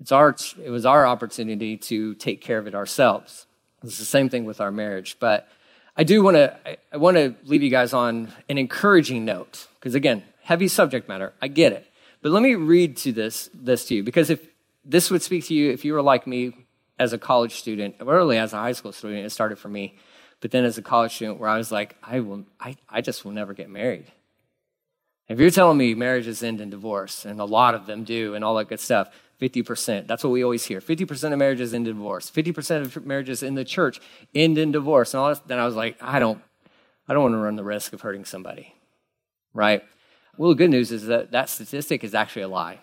It's 0.00 0.12
our, 0.12 0.34
it 0.62 0.70
was 0.70 0.86
our 0.86 1.06
opportunity 1.06 1.76
to 1.76 2.14
take 2.14 2.40
care 2.40 2.56
of 2.56 2.68
it 2.68 2.74
ourselves. 2.76 3.46
It's 3.82 3.98
the 3.98 4.04
same 4.04 4.28
thing 4.28 4.44
with 4.44 4.60
our 4.60 4.70
marriage. 4.70 5.16
But 5.18 5.48
I 5.96 6.04
do 6.04 6.22
want 6.22 6.36
to, 6.36 6.56
I, 6.92 6.96
want 6.96 7.16
to 7.16 7.34
leave 7.44 7.62
you 7.62 7.70
guys 7.70 7.92
on 7.92 8.32
an 8.48 8.58
encouraging 8.58 9.24
note. 9.24 9.68
Because 9.74 9.94
again, 9.94 10.22
heavy 10.42 10.68
subject 10.68 11.08
matter. 11.08 11.32
I 11.42 11.48
get 11.48 11.72
it. 11.72 11.86
But 12.22 12.32
let 12.32 12.42
me 12.42 12.54
read 12.54 12.96
to 12.98 13.12
this, 13.12 13.50
this 13.54 13.86
to 13.86 13.96
you. 13.96 14.02
Because 14.02 14.30
if 14.30 14.46
this 14.84 15.10
would 15.10 15.22
speak 15.22 15.46
to 15.46 15.54
you, 15.54 15.70
if 15.70 15.84
you 15.84 15.92
were 15.92 16.02
like 16.02 16.26
me 16.26 16.66
as 16.98 17.12
a 17.12 17.18
college 17.18 17.54
student, 17.54 17.96
or 18.00 18.14
early 18.14 18.38
as 18.38 18.52
a 18.52 18.56
high 18.56 18.72
school 18.72 18.92
student, 18.92 19.24
it 19.24 19.30
started 19.30 19.58
for 19.58 19.68
me. 19.68 19.96
But 20.40 20.50
then 20.50 20.64
as 20.64 20.78
a 20.78 20.82
college 20.82 21.14
student, 21.14 21.38
where 21.38 21.48
I 21.48 21.56
was 21.56 21.72
like, 21.72 21.96
I 22.02 22.20
will, 22.20 22.44
I, 22.58 22.76
I 22.88 23.00
just 23.00 23.24
will 23.24 23.32
never 23.32 23.54
get 23.54 23.70
married. 23.70 24.06
If 25.28 25.38
you're 25.38 25.50
telling 25.50 25.78
me 25.78 25.94
marriages 25.94 26.42
end 26.42 26.60
in 26.60 26.70
divorce, 26.70 27.24
and 27.24 27.40
a 27.40 27.44
lot 27.44 27.74
of 27.74 27.86
them 27.86 28.04
do, 28.04 28.34
and 28.34 28.44
all 28.44 28.56
that 28.56 28.68
good 28.68 28.80
stuff, 28.80 29.08
50%. 29.40 30.06
That's 30.06 30.22
what 30.22 30.30
we 30.30 30.44
always 30.44 30.64
hear. 30.64 30.80
50% 30.80 31.32
of 31.32 31.38
marriages 31.38 31.72
end 31.72 31.88
in 31.88 31.94
divorce. 31.94 32.30
50% 32.30 32.82
of 32.82 33.06
marriages 33.06 33.42
in 33.42 33.54
the 33.54 33.64
church 33.64 34.00
end 34.34 34.58
in 34.58 34.72
divorce. 34.72 35.14
And 35.14 35.20
all 35.20 35.30
this, 35.30 35.38
then 35.40 35.58
I 35.58 35.64
was 35.64 35.74
like, 35.74 35.96
I 36.00 36.18
don't, 36.18 36.42
I 37.08 37.14
don't 37.14 37.22
want 37.22 37.34
to 37.34 37.38
run 37.38 37.56
the 37.56 37.64
risk 37.64 37.92
of 37.92 38.02
hurting 38.02 38.24
somebody, 38.24 38.74
right? 39.54 39.82
Well, 40.36 40.50
the 40.50 40.56
good 40.56 40.70
news 40.70 40.92
is 40.92 41.06
that 41.06 41.32
that 41.32 41.48
statistic 41.48 42.04
is 42.04 42.14
actually 42.14 42.42
a 42.42 42.48
lie. 42.48 42.78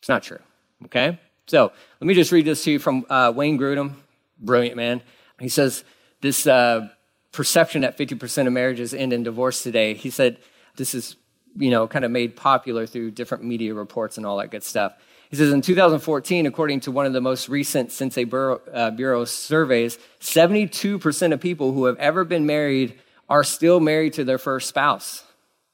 It's 0.00 0.08
not 0.08 0.22
true, 0.22 0.40
okay? 0.86 1.18
So 1.46 1.72
let 2.00 2.06
me 2.06 2.14
just 2.14 2.32
read 2.32 2.44
this 2.44 2.64
to 2.64 2.72
you 2.72 2.78
from 2.78 3.06
uh, 3.08 3.32
Wayne 3.34 3.58
Grudem, 3.58 3.94
brilliant 4.38 4.76
man. 4.76 5.02
He 5.38 5.48
says, 5.48 5.84
this 6.22 6.46
uh, 6.46 6.88
perception 7.32 7.82
that 7.82 7.98
50% 7.98 8.46
of 8.46 8.52
marriages 8.52 8.94
end 8.94 9.12
in 9.12 9.22
divorce 9.22 9.62
today, 9.62 9.94
he 9.94 10.10
said, 10.10 10.38
this 10.76 10.94
is, 10.94 11.16
you 11.56 11.70
know, 11.70 11.86
kind 11.86 12.04
of 12.04 12.10
made 12.10 12.36
popular 12.36 12.86
through 12.86 13.10
different 13.10 13.44
media 13.44 13.74
reports 13.74 14.16
and 14.16 14.24
all 14.24 14.38
that 14.38 14.50
good 14.50 14.64
stuff. 14.64 14.94
He 15.32 15.38
says 15.38 15.50
in 15.50 15.62
2014, 15.62 16.44
according 16.44 16.80
to 16.80 16.90
one 16.90 17.06
of 17.06 17.14
the 17.14 17.22
most 17.22 17.48
recent 17.48 17.90
Census 17.90 18.28
Bureau, 18.28 18.60
uh, 18.70 18.90
Bureau 18.90 19.24
surveys, 19.24 19.98
72% 20.20 21.32
of 21.32 21.40
people 21.40 21.72
who 21.72 21.86
have 21.86 21.96
ever 21.96 22.22
been 22.26 22.44
married 22.44 23.00
are 23.30 23.42
still 23.42 23.80
married 23.80 24.12
to 24.12 24.24
their 24.24 24.36
first 24.36 24.68
spouse. 24.68 25.24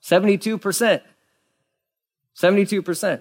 72%. 0.01 1.01
72%. 2.37 3.21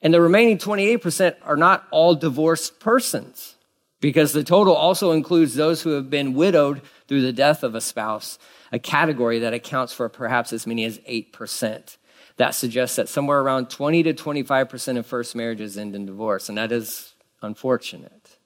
And 0.00 0.14
the 0.14 0.20
remaining 0.20 0.56
28% 0.56 1.34
are 1.42 1.56
not 1.56 1.84
all 1.90 2.14
divorced 2.14 2.78
persons 2.78 3.56
because 4.00 4.32
the 4.32 4.44
total 4.44 4.76
also 4.76 5.10
includes 5.10 5.56
those 5.56 5.82
who 5.82 5.90
have 5.90 6.08
been 6.08 6.34
widowed 6.34 6.80
through 7.08 7.22
the 7.22 7.32
death 7.32 7.64
of 7.64 7.74
a 7.74 7.80
spouse, 7.80 8.38
a 8.70 8.78
category 8.78 9.40
that 9.40 9.52
accounts 9.52 9.92
for 9.92 10.08
perhaps 10.08 10.52
as 10.52 10.64
many 10.64 10.84
as 10.84 11.00
8% 11.00 11.96
that 12.40 12.54
suggests 12.54 12.96
that 12.96 13.06
somewhere 13.06 13.40
around 13.40 13.68
20 13.68 14.02
to 14.02 14.14
25% 14.14 14.96
of 14.96 15.04
first 15.04 15.36
marriages 15.36 15.76
end 15.76 15.94
in 15.94 16.06
divorce, 16.06 16.48
and 16.48 16.56
that 16.56 16.72
is 16.72 17.12
unfortunate. 17.42 18.38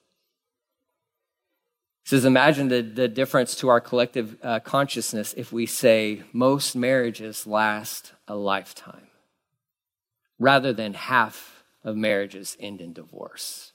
He 2.03 2.09
says, 2.09 2.25
imagine 2.25 2.67
the, 2.67 2.83
the 2.83 3.07
difference 3.07 3.55
to 3.55 3.69
our 3.69 3.81
collective 3.81 4.37
uh, 4.43 4.59
consciousness 4.59 5.33
if 5.37 5.53
we 5.53 5.65
say 5.67 6.25
most 6.33 6.75
marriages 6.75 7.47
last 7.47 8.15
a 8.27 8.35
lifetime 8.35 9.07
rather 10.41 10.73
than 10.73 10.95
half 10.95 11.63
of 11.85 11.97
marriages 11.97 12.57
end 12.59 12.81
in 12.81 12.95
divorce. 12.95 13.75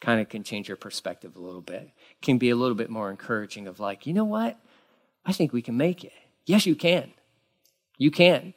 Kind 0.00 0.20
of 0.20 0.28
can 0.30 0.42
change 0.42 0.66
your 0.66 0.76
perspective 0.76 1.36
a 1.36 1.40
little 1.40 1.60
bit. 1.60 1.92
Can 2.22 2.38
be 2.38 2.50
a 2.50 2.56
little 2.56 2.74
bit 2.74 2.90
more 2.90 3.08
encouraging 3.08 3.68
of 3.68 3.78
like, 3.78 4.04
you 4.04 4.14
know 4.14 4.24
what? 4.24 4.58
I 5.24 5.32
think 5.32 5.52
we 5.52 5.62
can 5.62 5.76
make 5.76 6.02
it. 6.02 6.12
Yes, 6.44 6.66
you 6.66 6.74
can. 6.74 7.12
You 7.98 8.10
can. 8.10 8.54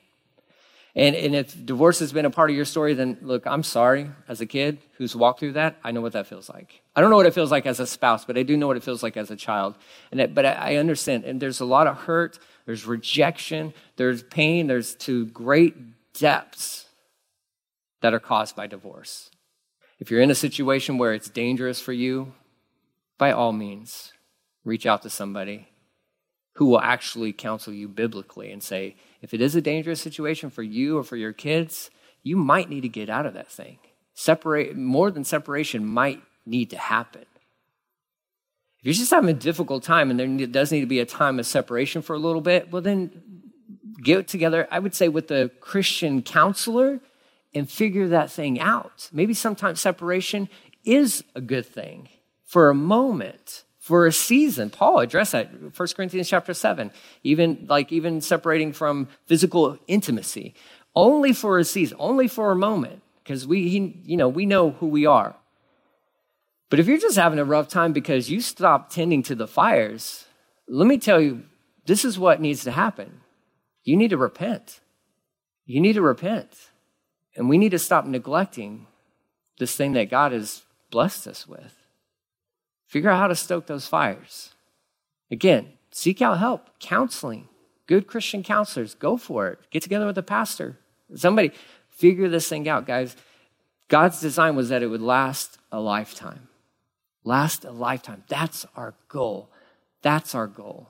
And, 0.95 1.13
and 1.13 1.35
if 1.35 1.65
divorce 1.65 1.99
has 1.99 2.13
been 2.13 2.25
a 2.25 2.29
part 2.29 2.49
of 2.49 2.55
your 2.55 2.63
story, 2.63 2.93
then 2.93 3.17
look, 3.21 3.45
I'm 3.45 3.63
sorry 3.63 4.09
as 4.29 4.39
a 4.39 4.45
kid 4.45 4.77
who's 4.97 5.13
walked 5.13 5.41
through 5.41 5.53
that. 5.53 5.75
I 5.83 5.91
know 5.91 5.99
what 5.99 6.13
that 6.13 6.27
feels 6.27 6.47
like. 6.47 6.81
I 6.95 7.01
don't 7.01 7.09
know 7.09 7.17
what 7.17 7.25
it 7.25 7.33
feels 7.33 7.51
like 7.51 7.65
as 7.65 7.81
a 7.81 7.87
spouse, 7.87 8.23
but 8.23 8.37
I 8.37 8.43
do 8.43 8.55
know 8.55 8.67
what 8.67 8.77
it 8.77 8.83
feels 8.83 9.03
like 9.03 9.17
as 9.17 9.29
a 9.29 9.35
child. 9.35 9.75
And 10.11 10.21
it, 10.21 10.33
but 10.33 10.45
I, 10.45 10.53
I 10.53 10.75
understand. 10.75 11.25
And 11.25 11.41
there's 11.41 11.59
a 11.59 11.65
lot 11.65 11.87
of 11.87 11.97
hurt, 11.97 12.39
there's 12.65 12.85
rejection, 12.85 13.73
there's 13.97 14.23
pain, 14.23 14.67
there's 14.67 14.95
to 14.95 15.25
great 15.27 15.75
depths 16.13 16.85
that 18.01 18.13
are 18.13 18.19
caused 18.19 18.55
by 18.55 18.67
divorce. 18.67 19.29
If 19.99 20.09
you're 20.09 20.21
in 20.21 20.31
a 20.31 20.35
situation 20.35 20.97
where 20.97 21.13
it's 21.13 21.29
dangerous 21.29 21.81
for 21.81 21.91
you, 21.91 22.33
by 23.17 23.31
all 23.31 23.51
means, 23.51 24.13
reach 24.63 24.85
out 24.85 25.01
to 25.01 25.09
somebody 25.09 25.67
who 26.55 26.65
will 26.65 26.81
actually 26.81 27.33
counsel 27.33 27.73
you 27.73 27.87
biblically 27.87 28.51
and 28.51 28.63
say, 28.63 28.95
if 29.21 29.33
it 29.33 29.41
is 29.41 29.55
a 29.55 29.61
dangerous 29.61 30.01
situation 30.01 30.49
for 30.49 30.63
you 30.63 30.97
or 30.97 31.03
for 31.03 31.17
your 31.17 31.33
kids, 31.33 31.89
you 32.23 32.37
might 32.37 32.69
need 32.69 32.81
to 32.81 32.89
get 32.89 33.09
out 33.09 33.25
of 33.25 33.33
that 33.33 33.51
thing. 33.51 33.77
Separate 34.13 34.75
more 34.75 35.11
than 35.11 35.23
separation 35.23 35.85
might 35.85 36.21
need 36.45 36.69
to 36.69 36.77
happen. 36.77 37.25
If 38.79 38.85
you're 38.85 38.93
just 38.93 39.11
having 39.11 39.29
a 39.29 39.33
difficult 39.33 39.83
time 39.83 40.09
and 40.09 40.19
there 40.19 40.47
does 40.47 40.71
need 40.71 40.81
to 40.81 40.85
be 40.85 40.99
a 40.99 41.05
time 41.05 41.39
of 41.39 41.45
separation 41.45 42.01
for 42.01 42.15
a 42.15 42.19
little 42.19 42.41
bit, 42.41 42.71
well 42.71 42.81
then 42.81 43.21
get 44.01 44.27
together, 44.27 44.67
I 44.71 44.79
would 44.79 44.95
say, 44.95 45.09
with 45.09 45.29
a 45.31 45.51
Christian 45.59 46.21
counselor 46.21 47.01
and 47.53 47.69
figure 47.69 48.07
that 48.09 48.31
thing 48.31 48.59
out. 48.59 49.09
Maybe 49.11 49.33
sometimes 49.33 49.81
separation 49.81 50.47
is 50.85 51.23
a 51.35 51.41
good 51.41 51.65
thing 51.65 52.09
for 52.43 52.69
a 52.69 52.75
moment 52.75 53.63
for 53.85 54.07
a 54.07 54.11
season. 54.11 54.71
Paul 54.71 54.97
addressed 54.97 55.33
that, 55.33 55.51
1 55.77 55.87
Corinthians 55.95 56.27
chapter 56.27 56.55
7, 56.55 56.89
even 57.21 57.67
like 57.69 57.91
even 57.91 58.19
separating 58.19 58.73
from 58.73 59.07
physical 59.27 59.77
intimacy, 59.87 60.55
only 60.95 61.33
for 61.33 61.59
a 61.59 61.63
season, 61.63 61.95
only 61.99 62.27
for 62.27 62.51
a 62.51 62.55
moment, 62.55 63.03
because 63.23 63.45
we, 63.45 63.59
you 64.03 64.17
know, 64.17 64.27
we 64.27 64.47
know 64.47 64.71
who 64.71 64.87
we 64.87 65.05
are. 65.05 65.35
But 66.71 66.79
if 66.79 66.87
you're 66.87 66.97
just 66.97 67.15
having 67.15 67.37
a 67.37 67.45
rough 67.45 67.67
time 67.67 67.93
because 67.93 68.27
you 68.27 68.41
stopped 68.41 68.91
tending 68.91 69.21
to 69.21 69.35
the 69.35 69.45
fires, 69.45 70.25
let 70.67 70.87
me 70.87 70.97
tell 70.97 71.21
you, 71.21 71.43
this 71.85 72.03
is 72.03 72.17
what 72.17 72.41
needs 72.41 72.63
to 72.63 72.71
happen. 72.71 73.21
You 73.83 73.97
need 73.97 74.09
to 74.09 74.17
repent. 74.17 74.79
You 75.67 75.79
need 75.79 75.93
to 75.93 76.01
repent. 76.01 76.71
And 77.35 77.47
we 77.49 77.59
need 77.59 77.69
to 77.69 77.77
stop 77.77 78.07
neglecting 78.07 78.87
this 79.59 79.75
thing 79.75 79.93
that 79.93 80.09
God 80.09 80.31
has 80.31 80.63
blessed 80.89 81.27
us 81.27 81.47
with. 81.47 81.84
Figure 82.87 83.09
out 83.09 83.19
how 83.19 83.27
to 83.27 83.35
stoke 83.35 83.67
those 83.67 83.87
fires. 83.87 84.53
Again, 85.31 85.73
seek 85.91 86.21
out 86.21 86.39
help, 86.39 86.79
counseling, 86.79 87.47
good 87.87 88.07
Christian 88.07 88.43
counselors. 88.43 88.95
Go 88.95 89.17
for 89.17 89.47
it. 89.47 89.59
Get 89.71 89.83
together 89.83 90.05
with 90.05 90.17
a 90.17 90.23
pastor. 90.23 90.77
Somebody 91.15 91.51
figure 91.89 92.29
this 92.29 92.47
thing 92.47 92.67
out, 92.67 92.85
guys. 92.85 93.15
God's 93.87 94.19
design 94.19 94.55
was 94.55 94.69
that 94.69 94.83
it 94.83 94.87
would 94.87 95.01
last 95.01 95.57
a 95.71 95.79
lifetime. 95.79 96.47
Last 97.23 97.65
a 97.65 97.71
lifetime. 97.71 98.23
That's 98.27 98.65
our 98.75 98.93
goal. 99.07 99.49
That's 100.01 100.35
our 100.35 100.47
goal. 100.47 100.89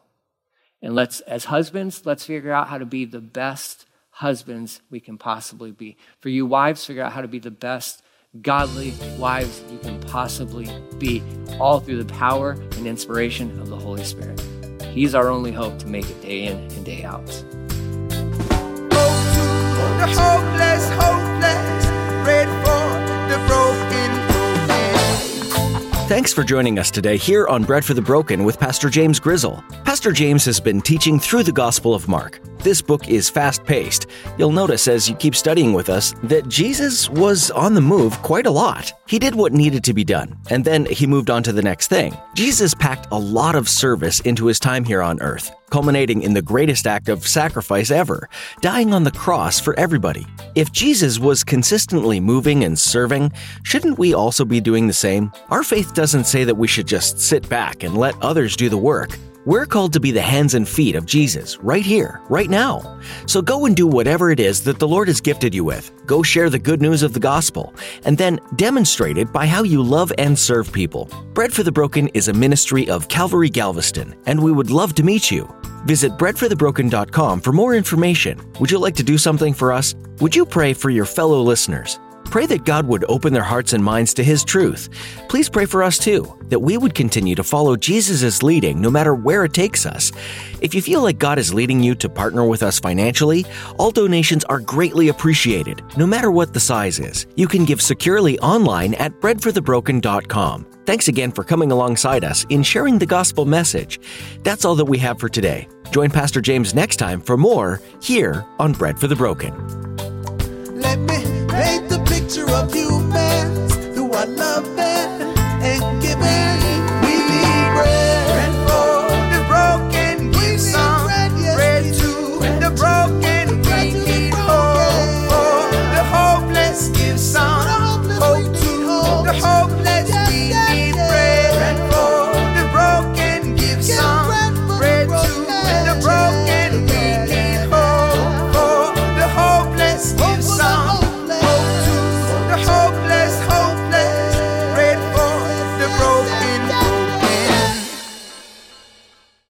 And 0.82 0.94
let's, 0.94 1.22
as 1.22 1.46
husbands, 1.46 2.06
let's 2.06 2.26
figure 2.26 2.52
out 2.52 2.68
how 2.68 2.78
to 2.78 2.86
be 2.86 3.06
the 3.06 3.22
best 3.22 3.86
husbands 4.12 4.82
we 4.90 5.00
can 5.00 5.18
possibly 5.18 5.72
be. 5.72 5.98
For 6.20 6.30
you 6.30 6.46
wives, 6.46 6.86
figure 6.86 7.04
out 7.04 7.14
how 7.14 7.22
to 7.22 7.28
be 7.28 7.40
the 7.40 7.52
best 7.52 8.04
godly 8.42 8.94
wives 9.18 9.64
you 9.72 9.78
can 9.80 10.00
possibly 10.02 10.70
be, 10.98 11.22
all 11.60 11.80
through 11.80 12.04
the 12.04 12.14
power 12.14 12.52
and 12.52 12.88
inspiration 12.88 13.60
of 13.60 13.70
the 13.70 13.78
Holy 13.78 14.04
Spirit. 14.04 14.42
He's 14.94 15.16
our 15.16 15.30
only 15.30 15.52
hope 15.52 15.78
to 15.80 15.88
make 15.88 16.10
it 16.10 16.22
day 16.22 16.46
in 16.46 16.58
and 16.58 16.86
day 16.86 17.04
out. 17.04 17.30
Hopeless, 20.18 20.90
Thanks 26.08 26.32
for 26.32 26.44
joining 26.44 26.78
us 26.78 26.92
today 26.92 27.18
here 27.18 27.48
on 27.48 27.64
Bread 27.64 27.84
for 27.84 27.96
the 27.96 28.02
Broken 28.02 28.44
with 28.44 28.60
Pastor 28.60 28.92
James 28.92 29.20
Grizzle. 29.20 29.64
Pastor 29.86 30.12
James 30.12 30.46
has 30.46 30.60
been 30.60 30.80
teaching 30.80 31.20
through 31.20 31.42
the 31.42 31.52
Gospel 31.52 31.96
of 31.96 32.08
Mark. 32.08 32.40
This 32.60 32.80
book 32.80 33.10
is 33.10 33.28
fast 33.28 33.64
paced. 33.64 34.06
You'll 34.38 34.52
notice 34.52 34.88
as 34.88 35.10
you 35.10 35.16
keep 35.16 35.34
studying 35.34 35.74
with 35.74 35.90
us 35.90 36.14
that 36.22 36.48
Jesus 36.48 37.10
was 37.10 37.50
on 37.50 37.74
the 37.74 37.82
move 37.82 38.22
quite 38.22 38.46
a 38.46 38.52
lot. 38.52 38.94
He 39.08 39.18
did 39.18 39.34
what 39.34 39.52
needed 39.52 39.84
to 39.84 39.96
be 39.96 40.04
done, 40.04 40.38
and 40.52 40.64
then 40.64 40.86
he 40.86 41.08
moved 41.08 41.32
on 41.32 41.42
to 41.42 41.52
the 41.52 41.64
next 41.64 41.88
thing. 41.88 42.16
Jesus 42.36 42.76
packed 42.76 43.08
a 43.12 43.18
lot 43.18 43.56
of 43.56 43.68
service 43.68 44.20
into 44.20 44.46
his 44.46 44.60
time 44.60 44.84
here 44.84 45.02
on 45.02 45.20
earth, 45.22 45.52
culminating 45.76 46.22
in 46.22 46.34
the 46.34 46.42
greatest 46.42 46.88
act 46.88 47.10
of 47.10 47.28
sacrifice 47.28 47.92
ever, 47.92 48.30
dying 48.62 48.94
on 48.94 49.04
the 49.04 49.12
cross 49.12 49.60
for 49.60 49.78
everybody. 49.78 50.26
If 50.56 50.72
Jesus 50.72 51.20
was 51.20 51.44
consistently 51.44 52.22
moving 52.22 52.64
and 52.64 52.80
serving, 52.80 53.34
shouldn't 53.64 54.00
we 54.00 54.14
also 54.14 54.46
be 54.46 54.62
doing 54.62 54.88
the 54.88 54.94
same? 54.94 55.34
Our 55.50 55.64
faith 55.64 55.94
doesn't 55.94 56.28
say 56.28 56.46
that 56.46 56.56
we 56.56 56.66
should 56.66 56.88
just 56.88 57.20
sit 57.20 57.50
back 57.50 57.84
and 57.84 57.98
let 57.98 58.16
others 58.24 58.56
do 58.56 58.70
the 58.70 58.78
work. 58.78 59.18
We're 59.44 59.66
called 59.66 59.92
to 59.94 60.00
be 60.00 60.12
the 60.12 60.22
hands 60.22 60.54
and 60.54 60.66
feet 60.66 60.96
of 60.96 61.06
Jesus 61.06 61.58
right 61.60 61.86
here, 61.86 62.22
right 62.30 62.50
now. 62.50 63.02
So 63.28 63.42
go 63.42 63.66
and 63.66 63.76
do 63.76 63.86
whatever 63.86 64.32
it 64.32 64.40
is 64.40 64.64
that 64.64 64.80
the 64.80 64.88
Lord 64.88 65.10
has 65.10 65.20
gifted 65.20 65.54
you 65.54 65.66
with. 65.66 65.92
Go 66.06 66.24
share 66.24 66.50
the 66.50 66.58
good 66.58 66.82
news 66.82 67.04
of 67.04 67.12
the 67.12 67.20
gospel, 67.20 67.76
and 68.06 68.18
then 68.18 68.40
demonstrate 68.56 69.18
it 69.18 69.34
by 69.34 69.46
how 69.46 69.64
you 69.64 69.84
love 69.84 70.14
and 70.18 70.40
serve 70.40 70.72
people. 70.72 71.10
Bread 71.34 71.52
for 71.52 71.64
the 71.64 71.72
Broken 71.72 72.08
is 72.14 72.30
a 72.30 72.34
ministry 72.34 72.90
of 72.90 73.10
Calvary 73.10 73.50
Galveston, 73.50 74.16
and 74.26 74.42
we 74.42 74.54
would 74.54 74.72
love 74.72 74.96
to 74.96 75.04
meet 75.04 75.30
you. 75.30 75.54
Visit 75.86 76.12
breadforthebroken.com 76.18 77.42
for 77.42 77.52
more 77.52 77.74
information. 77.74 78.42
Would 78.60 78.72
you 78.72 78.80
like 78.80 78.96
to 78.96 79.04
do 79.04 79.18
something 79.18 79.54
for 79.54 79.72
us? 79.72 79.96
Would 80.20 80.36
you 80.36 80.46
pray 80.46 80.74
for 80.74 80.90
your 80.90 81.06
fellow 81.06 81.42
listeners? 81.42 82.00
Pray 82.26 82.46
that 82.48 82.66
God 82.66 82.86
would 82.88 83.06
open 83.08 83.34
their 83.34 83.44
hearts 83.44 83.74
and 83.74 83.84
minds 83.84 84.14
to 84.16 84.24
His 84.24 84.44
truth. 84.44 84.90
Please 85.30 85.50
pray 85.50 85.66
for 85.66 85.84
us 85.84 85.98
too, 85.98 86.38
that 86.50 86.60
we 86.60 86.78
would 86.78 86.94
continue 86.94 87.36
to 87.36 87.44
follow 87.44 87.76
Jesus' 87.76 88.44
leading 88.44 88.82
no 88.82 88.90
matter 88.90 89.16
where 89.16 89.46
it 89.46 89.54
takes 89.54 89.86
us. 89.86 90.12
If 90.62 90.76
you 90.76 90.82
feel 90.82 91.02
like 91.02 91.18
God 91.18 91.40
is 91.40 91.54
leading 91.54 91.82
you 91.82 91.96
to 91.96 92.10
partner 92.10 92.46
with 92.46 92.62
us 92.64 92.80
financially, 92.80 93.46
all 93.78 93.92
donations 93.92 94.44
are 94.46 94.60
greatly 94.60 95.08
appreciated, 95.10 95.82
no 95.98 96.06
matter 96.06 96.32
what 96.32 96.54
the 96.54 96.60
size 96.60 97.00
is. 97.00 97.26
You 97.36 97.48
can 97.48 97.66
give 97.66 97.82
securely 97.82 98.38
online 98.40 98.96
at 98.96 99.20
breadforthebroken.com. 99.22 100.66
Thanks 100.86 101.08
again 101.08 101.32
for 101.32 101.44
coming 101.44 101.72
alongside 101.72 102.24
us 102.24 102.46
in 102.50 102.64
sharing 102.64 103.00
the 103.00 103.06
gospel 103.06 103.46
message. 103.46 104.00
That's 104.44 104.66
all 104.66 104.76
that 104.76 104.86
we 104.86 104.98
have 105.00 105.20
for 105.20 105.30
today. 105.30 105.68
Join 105.92 106.10
Pastor 106.10 106.42
James 106.42 106.76
next 106.76 106.98
time 106.98 107.22
for 107.22 107.38
more 107.38 107.82
here 108.02 108.46
on 108.60 108.74
Bread 108.74 109.00
for 109.00 109.08
the 109.08 109.16
Broken. 109.16 109.85
Picture 112.26 112.50
of 112.50 112.76
you, 112.76 113.25